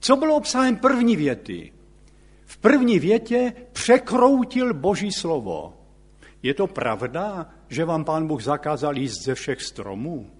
Co 0.00 0.16
bylo 0.16 0.36
obsahem 0.36 0.76
první 0.76 1.16
věty? 1.16 1.72
V 2.44 2.58
první 2.58 2.98
větě 2.98 3.52
překroutil 3.72 4.74
Boží 4.74 5.12
slovo. 5.12 5.74
Je 6.42 6.54
to 6.54 6.66
pravda, 6.66 7.46
že 7.68 7.84
vám 7.84 8.04
pán 8.04 8.26
Bůh 8.26 8.42
zakázal 8.42 8.98
jíst 8.98 9.24
ze 9.24 9.34
všech 9.34 9.62
stromů? 9.62 10.30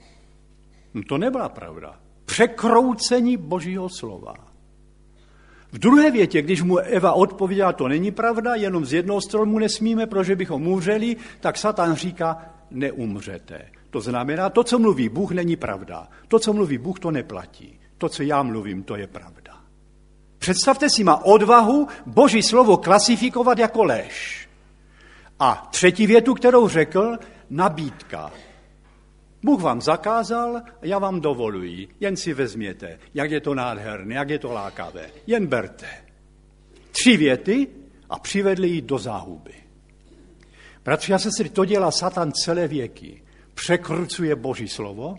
No 0.95 1.03
to 1.09 1.19
nebyla 1.19 1.49
pravda. 1.49 2.01
Překroucení 2.25 3.37
Božího 3.37 3.89
slova. 3.89 4.35
V 5.73 5.79
druhé 5.79 6.11
větě, 6.11 6.43
když 6.43 6.62
mu 6.62 6.79
Eva 6.79 7.12
odpověděla, 7.12 7.73
to 7.73 7.89
není 7.89 8.11
pravda, 8.11 8.55
jenom 8.55 8.85
z 8.85 8.93
jednoho 8.93 9.21
stromu 9.21 9.59
nesmíme, 9.59 10.07
protože 10.07 10.37
bychom 10.37 10.69
umřeli, 10.69 11.16
tak 11.41 11.59
Satan 11.59 11.95
říká, 11.95 12.55
neumřete. 12.71 13.71
To 13.91 14.01
znamená, 14.01 14.51
to, 14.51 14.64
co 14.64 14.79
mluví 14.79 15.09
Bůh, 15.09 15.31
není 15.31 15.57
pravda. 15.57 16.09
To, 16.29 16.39
co 16.39 16.53
mluví 16.53 16.79
Bůh, 16.79 17.01
to 17.01 17.11
neplatí. 17.11 17.81
To, 17.99 18.09
co 18.09 18.23
já 18.23 18.43
mluvím, 18.43 18.83
to 18.83 18.97
je 18.97 19.07
pravda. 19.07 19.61
Představte 20.39 20.91
si, 20.91 21.05
má 21.05 21.25
odvahu 21.25 21.89
Boží 22.07 22.43
slovo 22.43 22.77
klasifikovat 22.77 23.59
jako 23.59 23.85
lež. 23.85 24.49
A 25.41 25.69
třetí 25.71 26.07
větu, 26.07 26.35
kterou 26.35 26.69
řekl, 26.69 27.19
nabídka. 27.51 28.33
Bůh 29.43 29.62
vám 29.62 29.81
zakázal, 29.81 30.62
já 30.83 30.99
vám 30.99 31.21
dovoluji, 31.21 31.89
jen 32.01 32.16
si 32.16 32.35
vezměte, 32.35 32.99
jak 33.14 33.31
je 33.31 33.41
to 33.41 33.55
nádherné, 33.55 34.14
jak 34.14 34.31
je 34.31 34.39
to 34.39 34.53
lákavé, 34.53 35.11
jen 35.27 35.47
berte. 35.47 35.89
Tři 36.91 37.16
věty 37.16 37.69
a 38.11 38.19
přivedli 38.19 38.69
ji 38.69 38.83
do 38.83 38.99
záhuby. 38.99 39.55
Bratři 40.89 41.14
a 41.14 41.18
sestry, 41.18 41.49
to 41.49 41.64
dělá 41.64 41.91
Satan 41.91 42.32
celé 42.32 42.68
věky. 42.68 43.22
Překrucuje 43.55 44.36
Boží 44.36 44.68
slovo, 44.68 45.18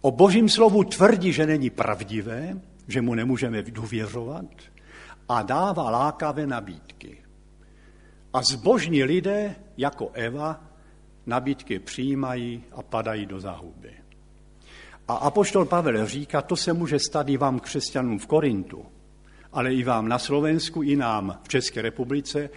o 0.00 0.10
Božím 0.10 0.48
slovu 0.48 0.84
tvrdí, 0.84 1.32
že 1.32 1.46
není 1.46 1.70
pravdivé, 1.70 2.60
že 2.88 3.02
mu 3.02 3.14
nemůžeme 3.14 3.62
důvěřovat 3.62 4.44
a 5.28 5.42
dává 5.42 5.90
lákavé 5.90 6.46
nabídky. 6.46 7.18
A 8.32 8.42
zbožní 8.42 9.04
lidé, 9.04 9.56
jako 9.76 10.10
Eva, 10.12 10.64
nabídky 11.26 11.78
přijímají 11.78 12.64
a 12.72 12.82
padají 12.82 13.26
do 13.26 13.40
záhuby. 13.40 13.92
A 15.08 15.14
apoštol 15.14 15.64
Pavel 15.64 16.06
říká, 16.06 16.42
to 16.42 16.56
se 16.56 16.72
může 16.72 16.98
stát 16.98 17.28
i 17.28 17.36
vám 17.36 17.60
křesťanům 17.60 18.18
v 18.18 18.26
Korintu 18.26 18.86
ale 19.56 19.74
i 19.74 19.84
vám 19.84 20.08
na 20.08 20.18
Slovensku, 20.18 20.82
i 20.82 20.96
nám 20.96 21.40
v 21.42 21.48
České 21.48 21.82
republice, 21.82 22.50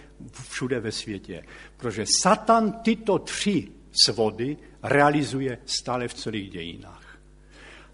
všude 0.50 0.80
ve 0.80 0.92
světě. 0.92 1.42
Protože 1.76 2.04
Satan 2.22 2.72
tyto 2.72 3.18
tři 3.18 3.68
svody 4.04 4.56
realizuje 4.82 5.58
stále 5.64 6.08
v 6.08 6.14
celých 6.14 6.50
dějinách. 6.50 7.18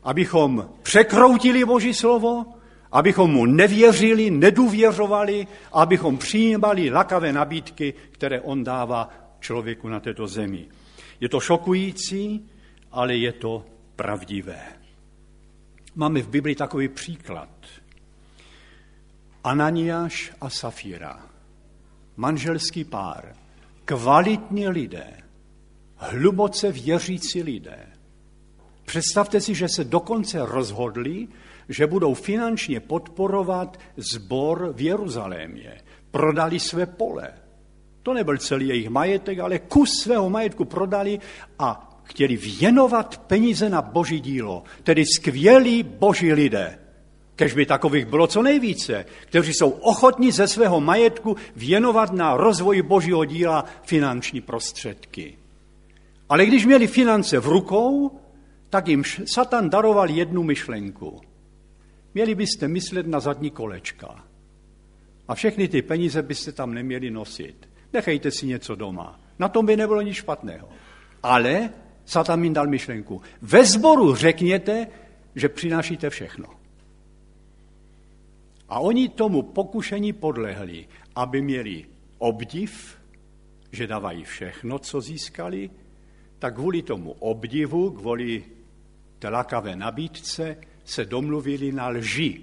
Abychom 0.02 0.70
překroutili 0.82 1.64
Boží 1.64 1.94
slovo, 1.94 2.44
abychom 2.92 3.30
mu 3.30 3.46
nevěřili, 3.46 4.30
nedůvěřovali, 4.30 5.46
abychom 5.72 6.18
přijímali 6.18 6.90
lakavé 6.90 7.32
nabídky, 7.32 7.94
které 8.10 8.40
on 8.40 8.64
dává 8.64 9.10
člověku 9.40 9.88
na 9.88 10.00
této 10.00 10.26
zemi. 10.26 10.66
Je 11.20 11.28
to 11.28 11.40
šokující, 11.40 12.50
ale 12.92 13.16
je 13.16 13.32
to 13.32 13.64
pravdivé. 13.96 14.62
Máme 15.94 16.22
v 16.22 16.28
Biblii 16.28 16.54
takový 16.54 16.88
příklad. 16.88 17.48
Ananiáš 19.46 20.32
a 20.40 20.50
Safíra, 20.50 21.22
manželský 22.16 22.84
pár, 22.84 23.34
kvalitní 23.84 24.68
lidé, 24.68 25.06
hluboce 25.96 26.72
věřící 26.72 27.42
lidé. 27.42 27.86
Představte 28.84 29.40
si, 29.40 29.54
že 29.54 29.68
se 29.68 29.84
dokonce 29.84 30.46
rozhodli, 30.46 31.28
že 31.68 31.86
budou 31.86 32.14
finančně 32.14 32.80
podporovat 32.80 33.78
zbor 33.96 34.72
v 34.76 34.80
Jeruzalémě. 34.80 35.80
Prodali 36.10 36.60
své 36.60 36.86
pole. 36.86 37.32
To 38.02 38.14
nebyl 38.14 38.38
celý 38.38 38.68
jejich 38.68 38.88
majetek, 38.88 39.38
ale 39.38 39.58
kus 39.58 40.00
svého 40.02 40.30
majetku 40.30 40.64
prodali 40.64 41.20
a 41.58 42.00
chtěli 42.04 42.36
věnovat 42.36 43.18
peníze 43.18 43.68
na 43.68 43.82
boží 43.82 44.20
dílo. 44.20 44.62
Tedy 44.82 45.04
skvělí 45.06 45.82
boží 45.82 46.32
lidé. 46.32 46.85
Kež 47.36 47.54
by 47.54 47.66
takových 47.66 48.06
bylo 48.06 48.26
co 48.26 48.42
nejvíce, 48.42 49.04
kteří 49.22 49.54
jsou 49.54 49.70
ochotní 49.70 50.32
ze 50.32 50.48
svého 50.48 50.80
majetku 50.80 51.36
věnovat 51.56 52.12
na 52.12 52.36
rozvoj 52.36 52.82
božího 52.82 53.24
díla 53.24 53.64
finanční 53.82 54.40
prostředky. 54.40 55.38
Ale 56.28 56.46
když 56.46 56.66
měli 56.66 56.86
finance 56.86 57.38
v 57.38 57.46
rukou, 57.46 58.20
tak 58.70 58.88
jim 58.88 59.02
Satan 59.24 59.70
daroval 59.70 60.10
jednu 60.10 60.42
myšlenku. 60.42 61.20
Měli 62.14 62.34
byste 62.34 62.68
myslet 62.68 63.06
na 63.06 63.20
zadní 63.20 63.50
kolečka. 63.50 64.24
A 65.28 65.34
všechny 65.34 65.68
ty 65.68 65.82
peníze 65.82 66.22
byste 66.22 66.52
tam 66.52 66.74
neměli 66.74 67.10
nosit. 67.10 67.68
Nechejte 67.92 68.30
si 68.30 68.46
něco 68.46 68.74
doma. 68.74 69.20
Na 69.38 69.48
tom 69.48 69.66
by 69.66 69.76
nebylo 69.76 70.00
nic 70.00 70.16
špatného. 70.16 70.68
Ale 71.22 71.70
Satan 72.04 72.44
jim 72.44 72.52
dal 72.52 72.66
myšlenku. 72.66 73.22
Ve 73.42 73.64
sboru 73.64 74.14
řekněte, 74.14 74.86
že 75.34 75.48
přinášíte 75.48 76.10
všechno. 76.10 76.65
A 78.68 78.80
oni 78.80 79.08
tomu 79.08 79.42
pokušení 79.42 80.12
podlehli, 80.12 80.88
aby 81.14 81.42
měli 81.42 81.84
obdiv, 82.18 82.98
že 83.72 83.86
dávají 83.86 84.24
všechno, 84.24 84.78
co 84.78 85.00
získali, 85.00 85.70
tak 86.38 86.54
kvůli 86.54 86.82
tomu 86.82 87.12
obdivu, 87.12 87.90
kvůli 87.90 88.44
té 89.18 89.28
lakavé 89.28 89.76
nabídce, 89.76 90.56
se 90.84 91.04
domluvili 91.04 91.72
na 91.72 91.88
lži. 91.88 92.40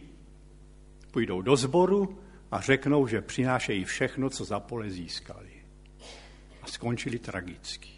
Půjdou 1.12 1.42
do 1.42 1.56
sboru 1.56 2.18
a 2.52 2.62
řeknou, 2.62 3.08
že 3.08 3.22
přinášejí 3.22 3.84
všechno, 3.84 4.30
co 4.30 4.46
za 4.46 4.60
pole 4.60 4.90
získali. 4.90 5.50
A 6.62 6.68
skončili 6.68 7.20
tragicky. 7.20 7.90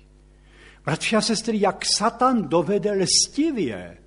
Bratři 0.86 1.16
a 1.16 1.22
sestry, 1.22 1.62
jak 1.62 1.86
Satan 1.98 2.48
dovede 2.50 2.92
lstivě 2.92 3.98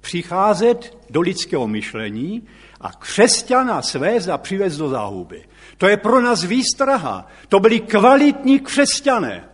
přicházet 0.00 0.98
do 1.10 1.20
lidského 1.20 1.68
myšlení 1.68 2.42
a 2.80 2.92
křesťana 2.92 3.82
svést 3.82 4.28
a 4.28 4.38
přivést 4.38 4.76
do 4.76 4.88
záhuby. 4.88 5.44
To 5.78 5.86
je 5.86 5.96
pro 5.96 6.20
nás 6.20 6.44
výstraha. 6.44 7.26
To 7.48 7.60
byli 7.60 7.80
kvalitní 7.80 8.60
křesťané. 8.60 9.48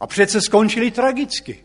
A 0.00 0.06
přece 0.06 0.40
skončili 0.40 0.90
tragicky. 0.90 1.64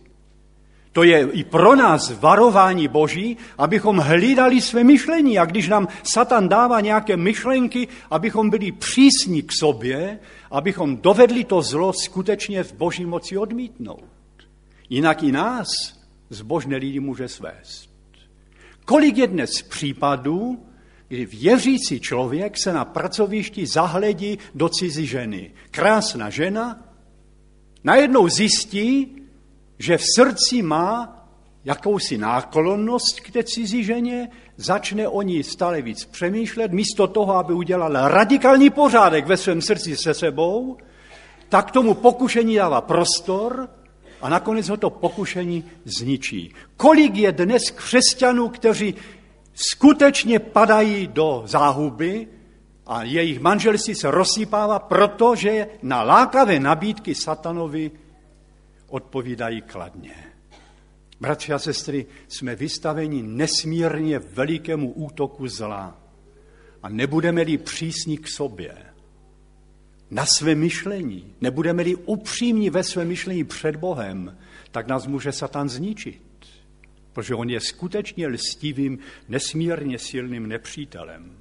To 0.92 1.04
je 1.04 1.30
i 1.32 1.44
pro 1.44 1.76
nás 1.76 2.12
varování 2.20 2.88
Boží, 2.88 3.38
abychom 3.58 3.98
hlídali 3.98 4.62
své 4.62 4.84
myšlení. 4.84 5.40
A 5.40 5.46
když 5.46 5.68
nám 5.68 5.88
Satan 6.04 6.50
dává 6.50 6.82
nějaké 6.82 7.18
myšlenky, 7.18 7.88
abychom 8.12 8.50
byli 8.50 8.72
přísní 8.72 9.42
k 9.42 9.52
sobě, 9.60 10.20
abychom 10.52 10.98
dovedli 10.98 11.44
to 11.44 11.62
zlo 11.62 11.94
skutečně 11.94 12.64
v 12.64 12.74
Boží 12.74 13.06
moci 13.06 13.38
odmítnout. 13.38 14.04
Jinak 14.90 15.24
i 15.24 15.32
nás 15.32 15.68
zbožné 16.30 16.78
lidi 16.78 17.00
může 17.00 17.28
svést. 17.28 17.90
Kolik 18.86 19.18
je 19.18 19.28
dnes 19.28 19.62
případů, 19.62 20.66
kdy 21.10 21.26
věřící 21.26 22.00
člověk 22.00 22.58
se 22.58 22.74
na 22.74 22.86
pracovišti 22.86 23.68
zahledí 23.68 24.40
do 24.56 24.70
cizí 24.70 25.06
ženy. 25.06 25.52
Krásná 25.72 26.30
žena, 26.30 26.86
najednou 27.84 28.28
zjistí, 28.28 29.16
že 29.80 29.98
v 29.98 30.04
srdci 30.16 30.62
má 30.62 31.16
jakousi 31.66 32.18
náklonnost 32.18 33.20
k 33.20 33.32
té 33.32 33.44
cizí 33.44 33.84
ženě, 33.84 34.30
začne 34.58 35.08
o 35.08 35.22
ní 35.22 35.44
stále 35.44 35.82
víc 35.82 36.06
přemýšlet, 36.06 36.72
místo 36.72 37.08
toho, 37.08 37.36
aby 37.36 37.54
udělal 37.54 38.10
radikální 38.10 38.70
pořádek 38.70 39.28
ve 39.28 39.38
svém 39.38 39.62
srdci 39.62 39.98
se 39.98 40.14
sebou, 40.14 40.78
tak 41.50 41.72
tomu 41.72 41.94
pokušení 41.94 42.56
dává 42.56 42.82
prostor 42.82 43.70
a 44.22 44.30
nakonec 44.30 44.70
ho 44.70 44.78
to 44.78 44.90
pokušení 44.90 45.64
zničí. 45.86 46.54
Kolik 46.78 47.16
je 47.16 47.32
dnes 47.32 47.72
křesťanů, 47.72 48.50
kteří 48.50 48.96
skutečně 49.60 50.40
padají 50.40 51.08
do 51.08 51.44
záhuby 51.46 52.28
a 52.88 53.04
jejich 53.04 53.40
manželství 53.40 53.96
se 53.96 54.12
rozsýpává, 54.12 54.80
protože 54.80 55.68
na 55.82 56.04
lákavé 56.04 56.60
nabídky 56.60 57.16
satanovi 57.16 57.92
odpovídají 58.88 59.62
kladně. 59.62 60.16
Bratři 61.20 61.54
a 61.54 61.60
sestry, 61.60 62.06
jsme 62.28 62.56
vystaveni 62.56 63.24
nesmírně 63.24 64.20
velikému 64.20 64.92
útoku 64.92 65.48
zla 65.48 65.98
a 66.84 66.90
nebudeme-li 66.90 67.58
přísní 67.58 68.18
k 68.18 68.28
sobě, 68.28 68.76
na 70.12 70.26
své 70.26 70.56
myšlení, 70.56 71.36
nebudeme-li 71.42 71.96
upřímní 71.96 72.70
ve 72.70 72.84
svém 72.84 73.08
myšlení 73.08 73.44
před 73.44 73.76
Bohem, 73.76 74.38
tak 74.72 74.88
nás 74.88 75.08
může 75.08 75.32
Satan 75.32 75.70
zničit, 75.70 76.22
protože 77.14 77.36
on 77.36 77.50
je 77.50 77.60
skutečně 77.60 78.28
lstivým, 78.28 79.00
nesmírně 79.28 80.00
silným 80.00 80.48
nepřítelem. 80.48 81.38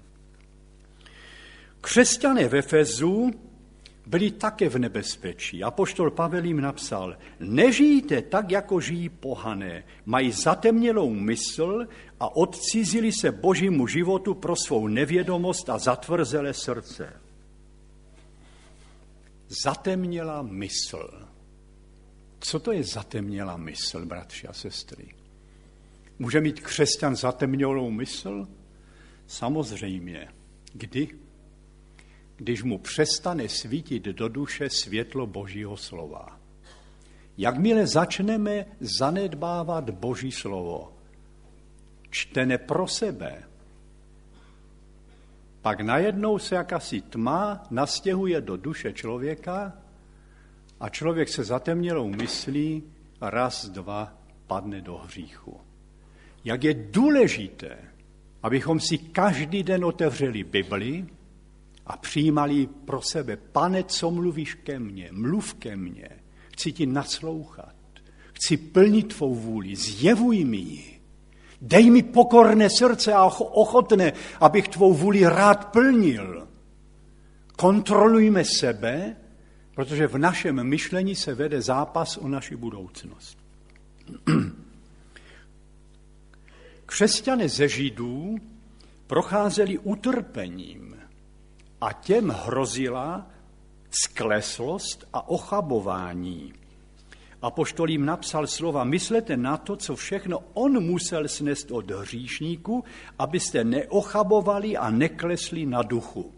Křesťané 1.81 2.49
ve 2.49 2.63
Fezu 2.63 3.31
byli 4.07 4.31
také 4.31 4.69
v 4.69 4.79
nebezpečí. 4.79 5.65
Apoštol 5.65 6.11
Pavel 6.11 6.45
jim 6.45 6.61
napsal, 6.61 7.17
nežijte 7.41 8.23
tak, 8.23 8.51
jako 8.51 8.81
žijí 8.81 9.09
pohané, 9.09 9.85
mají 10.07 10.33
zatemnělou 10.33 11.11
mysl 11.11 11.87
a 12.21 12.37
odcizili 12.37 13.13
se 13.13 13.33
božímu 13.33 13.87
životu 13.87 14.35
pro 14.35 14.57
svou 14.57 14.87
nevědomost 14.87 15.71
a 15.71 15.79
zatvrzelé 15.79 16.55
srdce. 16.55 17.13
Zatemněla 19.65 20.43
mysl. 20.43 21.29
Co 22.41 22.61
to 22.61 22.73
je 22.73 22.85
zatemnělá 22.85 23.57
mysl, 23.57 24.07
bratři 24.07 24.47
a 24.49 24.53
sestry? 24.53 25.18
Může 26.19 26.41
mít 26.41 26.61
křesťan 26.61 27.17
zatemnělou 27.17 27.91
mysl? 27.91 28.49
Samozřejmě. 29.27 30.29
Kdy? 30.73 31.09
když 32.39 32.63
mu 32.63 32.79
přestane 32.79 33.49
svítit 33.49 34.03
do 34.03 34.29
duše 34.29 34.71
světlo 34.71 35.27
Božího 35.27 35.77
slova. 35.77 36.41
Jakmile 37.39 37.87
začneme 37.87 38.67
zanedbávat 38.81 39.91
Boží 39.91 40.33
slovo, 40.33 40.93
čtené 42.11 42.59
pro 42.59 42.87
sebe, 42.87 43.43
pak 45.63 45.81
najednou 45.81 46.39
se 46.39 46.55
jakási 46.55 47.01
tma 47.01 47.67
nastěhuje 47.71 48.41
do 48.41 48.57
duše 48.57 48.93
člověka 48.93 49.73
a 50.81 50.89
člověk 50.89 51.29
se 51.29 51.45
zatemnělou 51.45 52.09
myslí 52.09 52.83
raz, 53.21 53.69
dva 53.69 54.15
padne 54.47 54.81
do 54.81 54.97
hříchu. 54.97 55.61
Jak 56.45 56.65
je 56.65 56.75
důležité, 56.75 57.79
abychom 58.43 58.81
si 58.81 58.99
každý 58.99 59.63
den 59.63 59.85
otevřeli 59.85 60.45
Bibli, 60.45 61.07
a 61.89 61.97
přijímali 61.97 62.67
pro 62.67 63.03
sebe, 63.03 63.37
pane, 63.37 63.85
co 63.85 64.11
mluvíš 64.11 64.55
ke 64.55 64.79
mně, 64.79 65.09
mluv 65.13 65.55
ke 65.55 65.77
mně, 65.77 66.09
chci 66.53 66.73
ti 66.73 66.87
naslouchat, 66.87 67.75
chci 68.33 68.57
plnit 68.57 69.15
tvou 69.15 69.35
vůli, 69.35 69.77
zjevuj 69.77 70.45
mi 70.45 70.57
ji. 70.57 71.01
Dej 71.61 71.91
mi 71.91 72.03
pokorné 72.03 72.71
srdce 72.71 73.13
a 73.13 73.25
ochotné, 73.25 74.13
abych 74.41 74.69
tvou 74.69 74.95
vůli 74.95 75.25
rád 75.25 75.73
plnil. 75.73 76.49
Kontrolujme 77.57 78.45
sebe, 78.45 79.17
protože 79.75 80.07
v 80.07 80.19
našem 80.19 80.65
myšlení 80.65 81.15
se 81.15 81.35
vede 81.35 81.63
zápas 81.63 82.17
o 82.17 82.29
naši 82.29 82.57
budoucnost. 82.57 83.39
Křesťané 86.89 87.49
ze 87.49 87.69
Židů 87.69 88.37
procházeli 89.07 89.79
utrpením, 89.79 90.97
a 91.81 91.93
těm 91.93 92.29
hrozila 92.29 93.27
skleslost 93.91 95.09
a 95.13 95.29
ochabování. 95.29 96.53
A 97.43 97.51
poštolím 97.51 98.05
napsal 98.05 98.47
slova, 98.47 98.85
myslete 98.85 99.37
na 99.37 99.57
to, 99.57 99.77
co 99.77 99.97
všechno 99.97 100.39
on 100.55 100.85
musel 100.85 101.29
snést 101.29 101.71
od 101.71 101.91
hříšníku, 101.91 102.85
abyste 103.19 103.65
neochabovali 103.65 104.77
a 104.77 104.91
neklesli 104.91 105.67
na 105.67 105.83
duchu. 105.83 106.35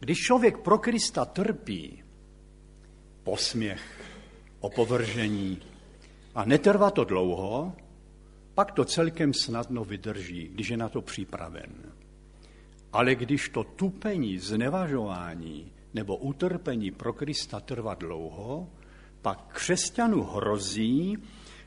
Když 0.00 0.18
člověk 0.18 0.58
pro 0.58 0.78
Krista 0.78 1.24
trpí, 1.24 2.02
posměch, 3.22 3.82
opovržení 4.60 5.58
a 6.34 6.44
netrvá 6.44 6.90
to 6.90 7.04
dlouho, 7.04 7.72
pak 8.54 8.72
to 8.72 8.84
celkem 8.84 9.34
snadno 9.34 9.84
vydrží, 9.84 10.48
když 10.48 10.68
je 10.68 10.76
na 10.76 10.88
to 10.88 11.02
připraven. 11.02 11.92
Ale 12.92 13.14
když 13.14 13.48
to 13.48 13.64
tupení, 13.64 14.38
znevažování 14.38 15.72
nebo 15.94 16.16
utrpení 16.16 16.90
pro 16.90 17.12
Krista 17.12 17.60
trvá 17.60 17.94
dlouho, 17.94 18.68
pak 19.22 19.46
křesťanu 19.48 20.22
hrozí, 20.22 21.16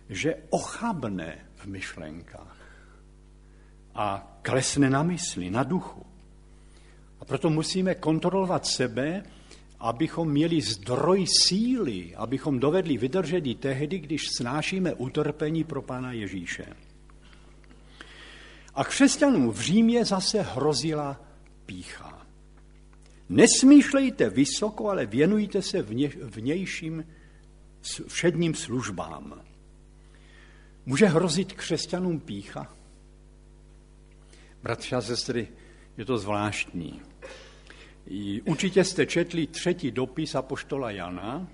že 0.10 0.36
ochabne 0.50 1.46
v 1.56 1.66
myšlenkách 1.66 2.58
a 3.96 4.38
klesne 4.42 4.90
na 4.90 5.04
mysli, 5.04 5.50
na 5.50 5.64
duchu. 5.64 6.06
A 7.20 7.26
proto 7.26 7.50
musíme 7.50 7.96
kontrolovat 7.96 8.66
sebe, 8.66 9.24
abychom 9.86 10.32
měli 10.32 10.62
zdroj 10.62 11.26
síly, 11.28 12.16
abychom 12.16 12.60
dovedli 12.60 12.98
vydržet 12.98 13.46
i 13.46 13.56
tehdy, 13.56 14.00
když 14.00 14.30
snášíme 14.38 14.94
utrpení 14.94 15.64
pro 15.64 15.82
Pána 15.82 16.12
Ježíše. 16.12 16.66
A 18.76 18.84
křesťanům 18.84 19.52
v 19.52 19.60
Římě 19.60 20.06
zase 20.06 20.42
hrozila 20.42 21.22
pícha. 21.66 22.28
Nesmýšlejte 23.30 24.30
vysoko, 24.30 24.90
ale 24.90 25.06
věnujte 25.06 25.62
se 25.62 25.82
vně, 25.82 26.10
vnějším 26.22 27.06
všedním 28.08 28.56
službám. 28.56 29.42
Může 30.86 31.06
hrozit 31.06 31.54
křesťanům 31.54 32.20
pícha? 32.20 32.74
Bratři 34.64 34.96
a 34.96 35.02
sestry, 35.02 35.48
je 35.98 36.06
to 36.06 36.18
zvláštní. 36.18 37.02
Určitě 38.46 38.84
jste 38.84 39.06
četli 39.06 39.48
třetí 39.48 39.92
dopis 39.92 40.36
Apoštola 40.36 40.92
Jana 40.92 41.48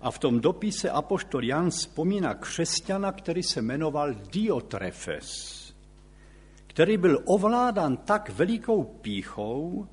a 0.00 0.10
v 0.10 0.18
tom 0.18 0.40
dopise 0.40 0.90
Apoštol 0.90 1.44
Jan 1.44 1.70
vzpomíná 1.70 2.34
křesťana, 2.34 3.12
který 3.12 3.42
se 3.42 3.62
jmenoval 3.62 4.14
Diotrefes 4.14 5.60
který 6.70 6.96
byl 6.96 7.22
ovládán 7.24 7.96
tak 7.96 8.30
velikou 8.30 8.84
píchou, 8.84 9.86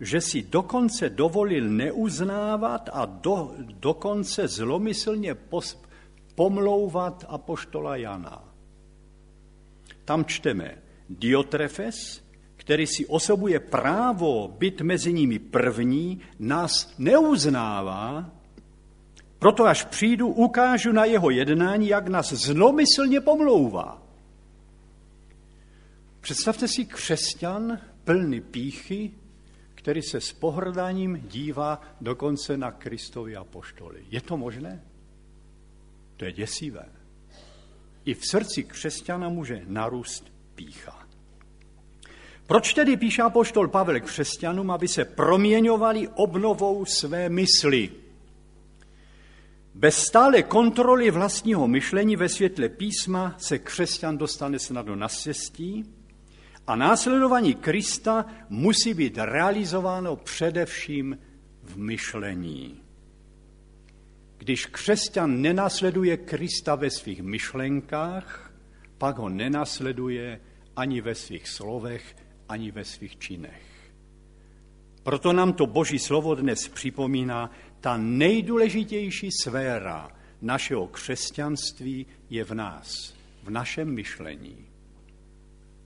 že 0.00 0.20
si 0.20 0.42
dokonce 0.42 1.08
dovolil 1.08 1.70
neuznávat 1.70 2.88
a 2.92 3.04
do, 3.04 3.54
dokonce 3.60 4.48
zlomyslně 4.48 5.34
pos, 5.34 5.82
pomlouvat 6.34 7.24
apoštola 7.28 7.96
Jana. 7.96 8.44
Tam 10.04 10.24
čteme, 10.24 10.78
Diotrefes, 11.08 12.24
který 12.70 12.86
si 12.86 13.06
osobuje 13.06 13.60
právo 13.60 14.48
být 14.58 14.80
mezi 14.80 15.12
nimi 15.12 15.38
první, 15.38 16.20
nás 16.38 16.94
neuznává, 16.98 18.30
proto 19.38 19.66
až 19.66 19.84
přijdu, 19.84 20.28
ukážu 20.28 20.92
na 20.92 21.04
jeho 21.04 21.30
jednání, 21.30 21.88
jak 21.88 22.08
nás 22.08 22.32
zlomyslně 22.32 23.20
pomlouvá. 23.20 24.02
Představte 26.20 26.68
si 26.68 26.84
křesťan 26.84 27.78
plný 28.04 28.40
píchy, 28.40 29.10
který 29.74 30.02
se 30.02 30.20
s 30.20 30.32
pohrdáním 30.32 31.26
dívá 31.28 31.82
dokonce 32.00 32.56
na 32.56 32.70
Kristovi 32.70 33.36
apoštoly. 33.36 34.04
Je 34.10 34.20
to 34.20 34.36
možné? 34.36 34.82
To 36.16 36.24
je 36.24 36.32
děsivé. 36.32 36.86
i 38.04 38.14
v 38.14 38.26
srdci 38.30 38.64
křesťana 38.64 39.28
může 39.28 39.62
narůst 39.66 40.32
pícha. 40.54 40.99
Proč 42.50 42.74
tedy 42.74 42.96
píše 42.96 43.22
apoštol 43.22 43.68
Pavel 43.68 44.00
křesťanům, 44.00 44.70
aby 44.70 44.88
se 44.88 45.04
proměňovali 45.04 46.08
obnovou 46.08 46.84
své 46.84 47.28
mysli? 47.28 47.90
Bez 49.74 49.96
stále 49.96 50.42
kontroly 50.42 51.10
vlastního 51.10 51.68
myšlení 51.68 52.16
ve 52.16 52.28
světle 52.28 52.68
písma 52.68 53.34
se 53.38 53.58
křesťan 53.58 54.18
dostane 54.18 54.58
snadno 54.58 54.96
na 54.96 55.08
cestí 55.08 55.84
a 56.66 56.76
následování 56.76 57.54
Krista 57.54 58.26
musí 58.48 58.94
být 58.94 59.18
realizováno 59.18 60.16
především 60.16 61.18
v 61.62 61.76
myšlení. 61.76 62.80
Když 64.38 64.66
křesťan 64.66 65.40
nenasleduje 65.40 66.16
Krista 66.16 66.74
ve 66.74 66.90
svých 66.90 67.22
myšlenkách, 67.22 68.52
pak 68.98 69.18
ho 69.18 69.28
nenasleduje 69.28 70.40
ani 70.76 71.00
ve 71.00 71.14
svých 71.14 71.48
slovech, 71.48 72.14
ani 72.50 72.70
ve 72.70 72.84
svých 72.84 73.18
činech. 73.18 73.62
Proto 75.02 75.32
nám 75.32 75.52
to 75.52 75.66
Boží 75.66 75.98
slovo 75.98 76.34
dnes 76.34 76.68
připomíná, 76.68 77.50
ta 77.80 77.96
nejdůležitější 77.96 79.28
sféra 79.42 80.10
našeho 80.42 80.86
křesťanství 80.86 82.06
je 82.30 82.44
v 82.44 82.54
nás, 82.54 83.14
v 83.42 83.50
našem 83.50 83.94
myšlení. 83.94 84.66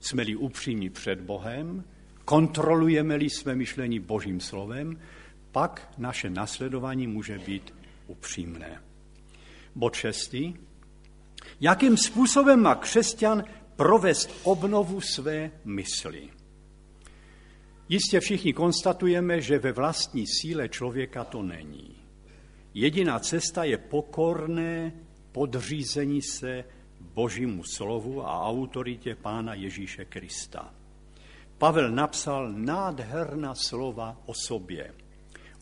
Jsme-li 0.00 0.36
upřímní 0.36 0.90
před 0.90 1.20
Bohem, 1.20 1.84
kontrolujeme-li 2.24 3.30
své 3.30 3.54
myšlení 3.54 4.00
Božím 4.00 4.40
slovem, 4.40 5.00
pak 5.52 5.92
naše 5.98 6.30
nasledování 6.30 7.06
může 7.06 7.38
být 7.38 7.74
upřímné. 8.06 8.82
Bod 9.74 9.94
šestý. 9.94 10.54
Jakým 11.60 11.96
způsobem 11.96 12.62
má 12.62 12.74
křesťan 12.74 13.44
provést 13.76 14.30
obnovu 14.42 15.00
své 15.00 15.50
mysli? 15.64 16.33
Jistě 17.88 18.20
všichni 18.20 18.52
konstatujeme, 18.52 19.40
že 19.40 19.58
ve 19.58 19.72
vlastní 19.72 20.26
síle 20.26 20.68
člověka 20.68 21.24
to 21.24 21.42
není. 21.42 21.96
Jediná 22.74 23.18
cesta 23.18 23.64
je 23.64 23.78
pokorné 23.78 24.92
podřízení 25.32 26.22
se 26.22 26.64
Božímu 27.00 27.64
slovu 27.64 28.26
a 28.26 28.40
autoritě 28.40 29.14
Pána 29.14 29.54
Ježíše 29.54 30.04
Krista. 30.04 30.74
Pavel 31.58 31.90
napsal 31.90 32.52
nádherná 32.52 33.54
slova 33.54 34.16
o 34.26 34.34
sobě. 34.34 34.94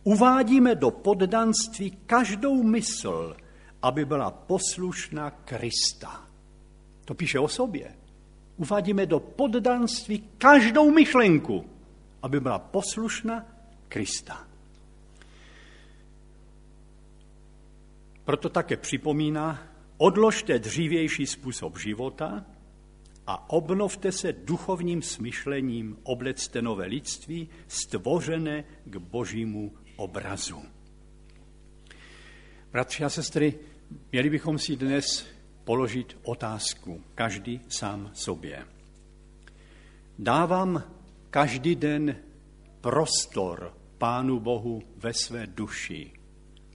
Uvádíme 0.04 0.74
do 0.74 0.90
poddanství 0.90 1.90
každou 2.06 2.62
mysl, 2.62 3.36
aby 3.82 4.04
byla 4.04 4.30
poslušná 4.30 5.30
Krista. 5.30 6.26
To 7.04 7.14
píše 7.14 7.38
o 7.38 7.48
sobě. 7.48 7.94
Uvádíme 8.56 9.06
do 9.06 9.20
poddanství 9.20 10.24
každou 10.38 10.90
myšlenku, 10.90 11.64
aby 12.22 12.40
byla 12.40 12.58
poslušná 12.58 13.46
Krista. 13.88 14.46
Proto 18.24 18.48
také 18.48 18.76
připomíná, 18.76 19.62
odložte 19.96 20.58
dřívější 20.58 21.26
způsob 21.26 21.78
života 21.78 22.44
a 23.26 23.50
obnovte 23.50 24.12
se 24.12 24.32
duchovním 24.32 25.02
smyšlením, 25.02 25.96
oblecte 26.02 26.62
nové 26.62 26.86
lidství, 26.86 27.48
stvořené 27.68 28.64
k 28.84 28.96
božímu 28.96 29.72
obrazu. 29.96 30.62
Bratři 32.72 33.04
a 33.04 33.08
sestry, 33.08 33.58
měli 34.12 34.30
bychom 34.30 34.58
si 34.58 34.76
dnes 34.76 35.26
položit 35.64 36.16
otázku, 36.22 37.02
každý 37.14 37.60
sám 37.68 38.10
sobě. 38.14 38.66
Dávám 40.18 40.82
každý 41.32 41.76
den 41.76 42.16
prostor 42.80 43.74
Pánu 43.98 44.40
Bohu 44.40 44.82
ve 44.96 45.12
své 45.14 45.46
duši 45.46 46.12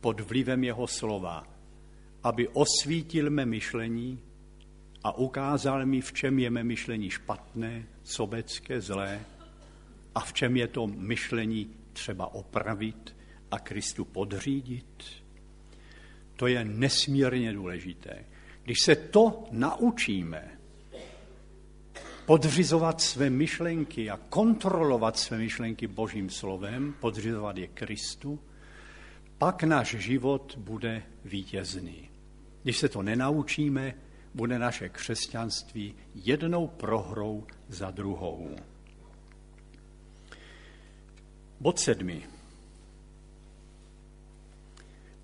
pod 0.01 0.19
vlivem 0.19 0.63
jeho 0.63 0.87
slova, 0.87 1.43
aby 2.23 2.47
osvítil 2.47 3.29
mé 3.29 3.45
myšlení 3.45 4.19
a 5.03 5.17
ukázal 5.17 5.85
mi, 5.85 6.01
v 6.01 6.13
čem 6.13 6.39
je 6.39 6.49
mé 6.49 6.63
myšlení 6.63 7.09
špatné, 7.09 7.85
sobecké, 8.03 8.81
zlé 8.81 9.21
a 10.15 10.19
v 10.19 10.33
čem 10.33 10.57
je 10.57 10.67
to 10.67 10.87
myšlení 10.87 11.75
třeba 11.93 12.33
opravit 12.33 13.15
a 13.51 13.59
Kristu 13.59 14.05
podřídit. 14.05 15.03
To 16.35 16.47
je 16.47 16.65
nesmírně 16.65 17.53
důležité. 17.53 18.25
Když 18.63 18.77
se 18.83 18.95
to 18.95 19.43
naučíme, 19.51 20.56
podřizovat 22.27 23.01
své 23.01 23.29
myšlenky 23.29 24.09
a 24.09 24.19
kontrolovat 24.29 25.17
své 25.17 25.37
myšlenky 25.37 25.87
Božím 25.87 26.29
slovem, 26.29 26.93
podřizovat 26.99 27.57
je 27.57 27.67
Kristu, 27.67 28.39
pak 29.37 29.63
náš 29.63 29.95
život 29.95 30.57
bude 30.57 31.03
vítězný. 31.25 32.09
Když 32.63 32.77
se 32.77 32.89
to 32.89 33.01
nenaučíme, 33.01 33.93
bude 34.33 34.59
naše 34.59 34.89
křesťanství 34.89 35.95
jednou 36.15 36.67
prohrou 36.67 37.47
za 37.69 37.91
druhou. 37.91 38.55
Bod 41.59 41.79
sedmi. 41.79 42.23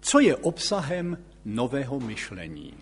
Co 0.01 0.19
je 0.19 0.35
obsahem 0.35 1.17
nového 1.45 1.99
myšlení? 1.99 2.73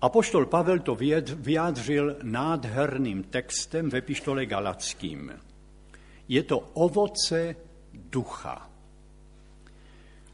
Apoštol 0.00 0.46
Pavel 0.46 0.78
to 0.78 0.94
vyjádřil 1.34 2.16
nádherným 2.22 3.22
textem 3.22 3.90
ve 3.90 4.00
pištole 4.00 4.46
Galackým. 4.46 5.32
Je 6.28 6.42
to 6.42 6.58
ovoce 6.58 7.56
ducha. 7.94 8.70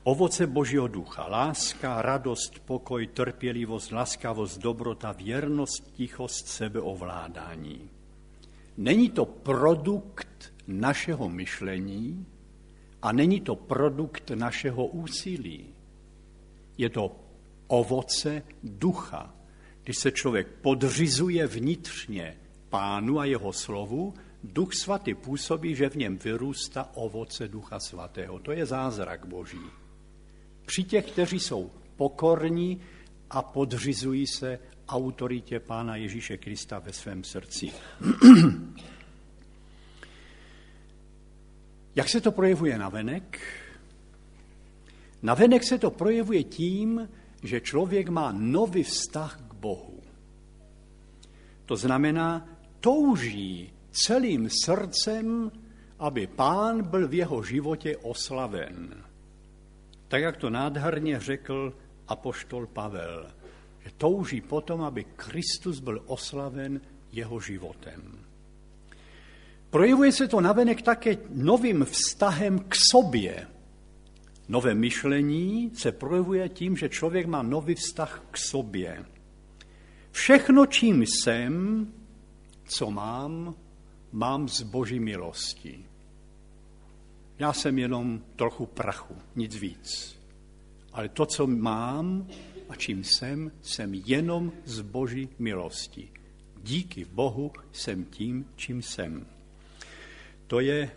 Ovoce 0.05 0.47
Božího 0.47 0.89
ducha, 0.89 1.27
láska, 1.29 2.03
radost, 2.03 2.59
pokoj, 2.59 3.07
trpělivost, 3.07 3.93
laskavost, 3.93 4.59
dobrota, 4.59 5.13
věrnost, 5.13 5.95
tichost, 5.95 6.47
sebeovládání. 6.47 7.91
Není 8.77 9.11
to 9.11 9.25
produkt 9.25 10.53
našeho 10.67 11.29
myšlení 11.29 12.27
a 13.03 13.13
není 13.13 13.41
to 13.41 13.57
produkt 13.57 14.31
našeho 14.31 14.87
úsilí. 14.87 15.75
Je 16.79 16.91
to 16.91 17.17
ovoce 17.67 18.43
ducha. 18.63 19.35
Když 19.85 19.99
se 19.99 20.11
člověk 20.11 20.47
podřizuje 20.49 21.47
vnitřně 21.47 22.37
pánu 22.69 23.19
a 23.19 23.25
jeho 23.25 23.53
slovu, 23.53 24.15
duch 24.45 24.75
svatý 24.75 25.15
působí, 25.15 25.75
že 25.75 25.89
v 25.89 25.95
něm 25.97 26.19
vyrůstá 26.19 26.91
ovoce 26.95 27.49
ducha 27.49 27.81
svatého. 27.81 28.39
To 28.39 28.53
je 28.53 28.67
zázrak 28.67 29.27
boží. 29.27 29.61
Při 30.67 30.85
těch, 30.85 31.13
kteří 31.13 31.41
jsou 31.41 31.71
pokorní 31.97 32.81
a 33.31 33.43
podřizují 33.43 34.27
se 34.27 34.59
autoritě 34.89 35.61
Pána 35.61 35.97
Ježíše 35.97 36.37
Krista 36.37 36.79
ve 36.79 36.93
svém 36.93 37.25
srdci. 37.25 37.73
Jak 41.97 42.09
se 42.09 42.21
to 42.21 42.33
projevuje 42.33 42.79
na 42.79 42.89
venek? 42.89 43.41
Na 45.23 45.35
venek 45.35 45.65
se 45.65 45.79
to 45.79 45.91
projevuje 45.91 46.45
tím, 46.45 47.09
že 47.43 47.61
člověk 47.61 48.09
má 48.09 48.33
nový 48.33 48.83
vztah 48.83 49.41
k 49.49 49.52
Bohu. 49.63 50.03
To 51.71 51.77
znamená, 51.77 52.43
touží 52.83 53.71
celým 53.95 54.51
srdcem, 54.51 55.51
aby 55.99 56.27
pán 56.27 56.83
byl 56.83 57.09
v 57.09 57.15
jeho 57.15 57.43
životě 57.43 57.97
oslaven. 57.97 59.05
Tak, 60.09 60.23
jak 60.23 60.37
to 60.37 60.51
nádherně 60.51 61.21
řekl 61.21 61.75
apoštol 62.09 62.67
Pavel, 62.67 63.31
že 63.85 63.91
touží 63.97 64.41
potom, 64.41 64.83
aby 64.83 65.05
Kristus 65.05 65.81
byl 65.81 66.03
oslaven 66.07 66.81
jeho 67.13 67.41
životem. 67.41 68.19
Projevuje 69.71 70.13
se 70.13 70.29
to 70.29 70.41
navenek 70.41 70.83
také 70.83 71.17
novým 71.31 71.85
vztahem 71.85 72.59
k 72.59 72.75
sobě. 72.91 73.47
Nové 74.49 74.75
myšlení 74.75 75.71
se 75.75 75.93
projevuje 75.93 76.49
tím, 76.49 76.77
že 76.77 76.89
člověk 76.89 77.27
má 77.27 77.43
nový 77.43 77.75
vztah 77.75 78.25
k 78.31 78.37
sobě. 78.37 79.05
Všechno, 80.13 80.67
čím 80.67 81.03
jsem, 81.03 81.87
co 82.65 82.91
mám, 82.91 83.55
mám 84.13 84.49
z 84.49 84.63
boží 84.63 85.01
milosti. 85.01 85.85
Já 87.39 87.53
jsem 87.53 87.79
jenom 87.79 88.23
trochu 88.37 88.67
prachu, 88.67 89.17
nic 89.37 89.57
víc. 89.57 90.19
Ale 90.93 91.09
to, 91.09 91.27
co 91.27 91.47
mám 91.47 92.27
a 92.69 92.77
čím 92.77 93.05
jsem, 93.05 93.53
jsem 93.63 93.95
jenom 93.95 94.53
z 94.65 94.81
boží 94.81 95.29
milosti. 95.39 96.13
Díky 96.63 97.05
Bohu 97.05 97.53
jsem 97.73 98.05
tím, 98.05 98.47
čím 98.57 98.83
jsem. 98.83 99.27
To 100.47 100.61
je 100.61 100.91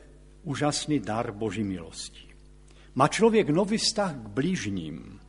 úžasný 0.44 1.00
dar 1.00 1.32
boží 1.32 1.64
milosti. 1.64 2.28
Má 2.96 3.08
člověk 3.08 3.50
nový 3.50 3.78
vztah 3.78 4.16
k 4.16 4.28
blížním. 4.28 5.20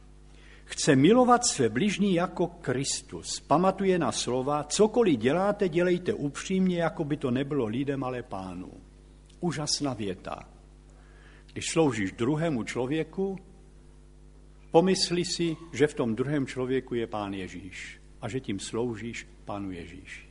Chce 0.69 0.97
milovat 0.97 1.47
své 1.47 1.69
bližní 1.69 2.15
jako 2.15 2.47
Kristus. 2.47 3.41
Pamatuje 3.41 3.99
na 3.99 4.13
slova, 4.13 4.65
cokoliv 4.65 5.19
děláte, 5.19 5.69
dělejte 5.69 6.15
upřímně, 6.15 6.79
jako 6.79 7.05
by 7.05 7.17
to 7.17 7.31
nebylo 7.31 7.67
lidem, 7.67 8.05
ale 8.05 8.23
pánu. 8.23 8.73
Úžasná 9.41 9.95
věta. 9.95 10.49
Když 11.53 11.71
sloužíš 11.71 12.13
druhému 12.13 12.65
člověku, 12.65 13.39
pomysli 14.71 15.25
si, 15.25 15.57
že 15.73 15.87
v 15.87 15.95
tom 15.95 16.17
druhém 16.17 16.47
člověku 16.47 16.95
je 16.95 17.07
pán 17.07 17.35
Ježíš 17.35 18.01
a 18.21 18.29
že 18.29 18.41
tím 18.41 18.61
sloužíš 18.61 19.29
pánu 19.45 19.71
Ježíš. 19.71 20.29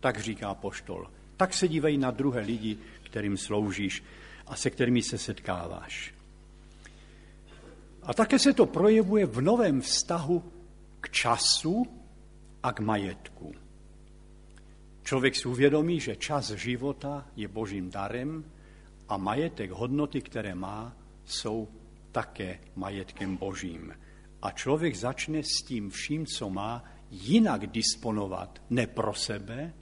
Tak 0.00 0.20
říká 0.20 0.54
poštol. 0.54 1.10
Tak 1.36 1.54
se 1.54 1.68
dívej 1.68 1.98
na 1.98 2.10
druhé 2.10 2.40
lidi, 2.40 2.78
kterým 3.02 3.36
sloužíš 3.36 4.04
a 4.46 4.56
se 4.56 4.70
kterými 4.70 5.02
se 5.02 5.18
setkáváš. 5.18 6.19
A 8.10 8.14
také 8.14 8.38
se 8.38 8.52
to 8.52 8.66
projevuje 8.66 9.26
v 9.26 9.40
novém 9.40 9.80
vztahu 9.80 10.52
k 11.00 11.10
času 11.10 11.86
a 12.62 12.72
k 12.72 12.80
majetku. 12.80 13.54
Člověk 15.02 15.36
si 15.36 15.48
uvědomí, 15.48 16.00
že 16.00 16.16
čas 16.16 16.50
života 16.50 17.26
je 17.36 17.48
božím 17.48 17.90
darem 17.90 18.44
a 19.08 19.16
majetek, 19.16 19.70
hodnoty, 19.70 20.20
které 20.20 20.54
má, 20.54 20.96
jsou 21.24 21.68
také 22.12 22.58
majetkem 22.76 23.36
božím. 23.36 23.94
A 24.42 24.50
člověk 24.50 24.96
začne 24.96 25.42
s 25.42 25.62
tím 25.62 25.90
vším, 25.90 26.26
co 26.26 26.50
má, 26.50 26.84
jinak 27.10 27.66
disponovat 27.66 28.62
ne 28.70 28.86
pro 28.86 29.14
sebe, 29.14 29.72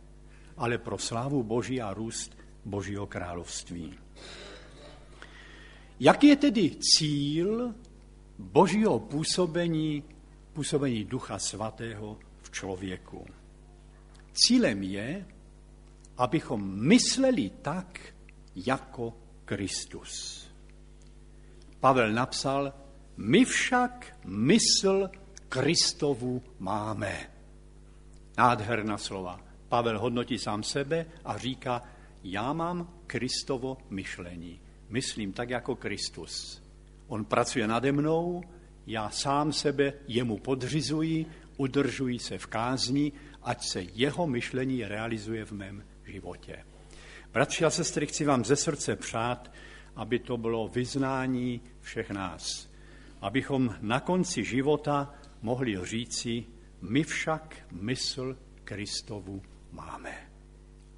ale 0.57 0.79
pro 0.79 0.99
slávu 0.99 1.43
Boží 1.43 1.81
a 1.81 1.95
růst 1.95 2.39
Božího 2.65 3.07
království. 3.07 3.95
Jaký 6.01 6.27
je 6.27 6.37
tedy 6.37 6.77
cíl 6.81 7.75
Božího 8.39 8.99
působení, 8.99 10.05
působení 10.53 11.05
Ducha 11.05 11.39
Svatého 11.39 12.19
v 12.43 12.51
člověku? 12.51 13.27
Cílem 14.33 14.83
je, 14.83 15.27
abychom 16.17 16.89
mysleli 16.89 17.51
tak, 17.63 18.01
jako 18.67 19.15
Kristus. 19.45 20.45
Pavel 21.81 22.13
napsal, 22.13 22.73
my 23.17 23.45
však 23.45 24.19
mysl 24.25 25.11
Kristovu 25.49 26.43
máme. 26.59 27.31
Nádherná 28.39 28.99
slova. 28.99 29.41
Pavel 29.69 29.99
hodnotí 29.99 30.39
sám 30.39 30.63
sebe 30.63 31.07
a 31.25 31.39
říká, 31.39 31.83
já 32.25 32.53
mám 32.53 32.95
Kristovo 33.07 33.79
myšlení. 33.91 34.61
Myslím 34.89 35.33
tak 35.33 35.51
jako 35.51 35.77
Kristus. 35.77 36.63
On 37.09 37.25
pracuje 37.25 37.67
nade 37.67 37.93
mnou, 37.93 38.43
já 38.87 39.11
sám 39.11 39.53
sebe 39.53 39.93
jemu 40.09 40.39
podřizuji, 40.39 41.27
udržuji 41.57 42.19
se 42.19 42.39
v 42.39 42.47
kázni, 42.47 43.13
ať 43.43 43.65
se 43.65 43.83
jeho 43.83 44.27
myšlení 44.27 44.85
realizuje 44.85 45.45
v 45.45 45.53
mém 45.53 45.85
životě. 46.05 46.65
Bratři 47.33 47.65
a 47.65 47.71
sestry, 47.71 48.07
chci 48.07 48.25
vám 48.25 48.45
ze 48.45 48.57
srdce 48.57 48.97
přát, 48.97 49.53
aby 49.97 50.19
to 50.19 50.37
bylo 50.37 50.69
vyznání 50.69 51.61
všech 51.81 52.11
nás. 52.11 52.69
Abychom 53.21 53.75
na 53.81 54.01
konci 54.01 54.45
života 54.45 55.15
mohli 55.43 55.79
říci, 55.83 56.45
my 56.81 57.03
však 57.03 57.57
mysl 57.71 58.37
Kristovu 58.65 59.43
máme. 59.73 60.15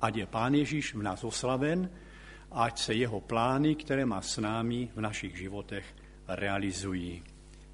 Ať 0.00 0.16
je 0.16 0.26
Pán 0.26 0.54
Ježíš 0.54 0.94
v 0.94 1.02
nás 1.02 1.24
oslaven, 1.24 1.90
ať 2.50 2.78
se 2.78 2.94
jeho 2.94 3.20
plány, 3.20 3.74
které 3.74 4.06
má 4.06 4.22
s 4.22 4.38
námi 4.38 4.90
v 4.94 5.00
našich 5.00 5.38
životech, 5.38 5.94
realizují. 6.36 7.22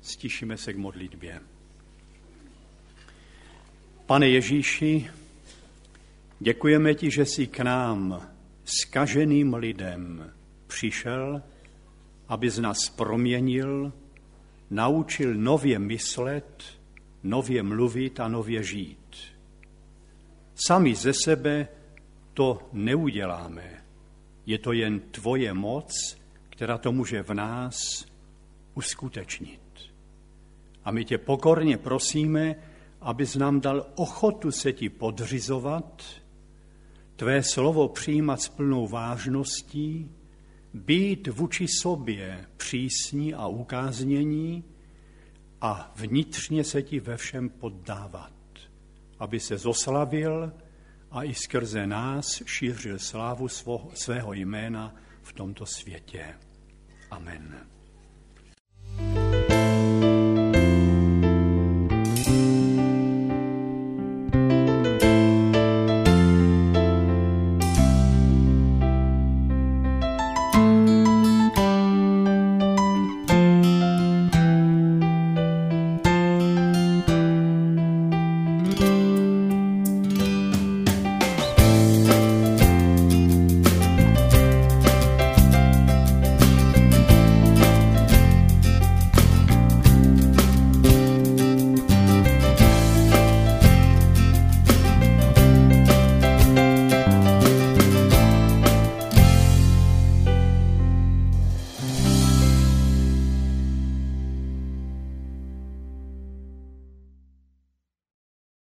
Stišíme 0.01 0.57
se 0.57 0.73
k 0.73 0.77
modlitbě. 0.77 1.41
Pane 4.07 4.29
Ježíši, 4.29 5.11
děkujeme 6.41 6.95
ti, 6.95 7.11
že 7.11 7.25
jsi 7.25 7.47
k 7.47 7.61
nám, 7.61 8.29
skaženým 8.65 9.55
lidem, 9.55 10.33
přišel, 10.67 11.43
aby 12.29 12.51
z 12.51 12.59
nás 12.59 12.89
proměnil, 12.89 13.93
naučil 14.71 15.35
nově 15.35 15.79
myslet, 15.79 16.63
nově 17.23 17.63
mluvit 17.63 18.21
a 18.21 18.29
nově 18.29 18.63
žít. 18.63 19.17
Sami 20.55 20.95
ze 20.95 21.13
sebe 21.13 21.69
to 22.35 22.69
neuděláme. 22.73 23.85
Je 24.47 24.59
to 24.59 24.73
jen 24.73 25.01
tvoje 25.01 25.55
moc, 25.55 26.17
která 26.51 26.79
to 26.79 26.93
může 26.93 27.23
v 27.23 27.35
nás 27.35 28.07
uskutečnit. 28.77 29.61
A 30.85 30.91
my 30.91 31.05
tě 31.05 31.19
pokorně 31.19 31.77
prosíme, 31.79 32.57
abys 33.01 33.37
nám 33.37 33.61
dal 33.61 33.87
ochotu 33.95 34.51
se 34.51 34.73
ti 34.73 34.89
podřizovat, 34.89 36.05
tvé 37.17 37.43
slovo 37.43 37.89
přijímat 37.89 38.41
s 38.41 38.49
plnou 38.49 38.89
vážností, 38.89 40.11
být 40.75 41.29
vůči 41.29 41.67
sobě 41.69 42.47
přísní 42.57 43.35
a 43.35 43.47
ukáznění 43.47 44.65
a 45.61 45.93
vnitřně 45.97 46.65
se 46.65 46.83
ti 46.83 47.01
ve 47.01 47.17
všem 47.17 47.49
poddávat, 47.49 48.33
aby 49.19 49.41
se 49.41 49.59
zoslavil 49.59 50.53
a 51.11 51.25
i 51.25 51.35
skrze 51.35 51.87
nás 51.87 52.43
šířil 52.47 52.99
slávu 52.99 53.49
svého 53.95 54.33
jména 54.33 54.95
v 55.23 55.33
tomto 55.33 55.67
světě. 55.67 56.35
Amen. 57.11 57.76
Bye. 58.99 59.26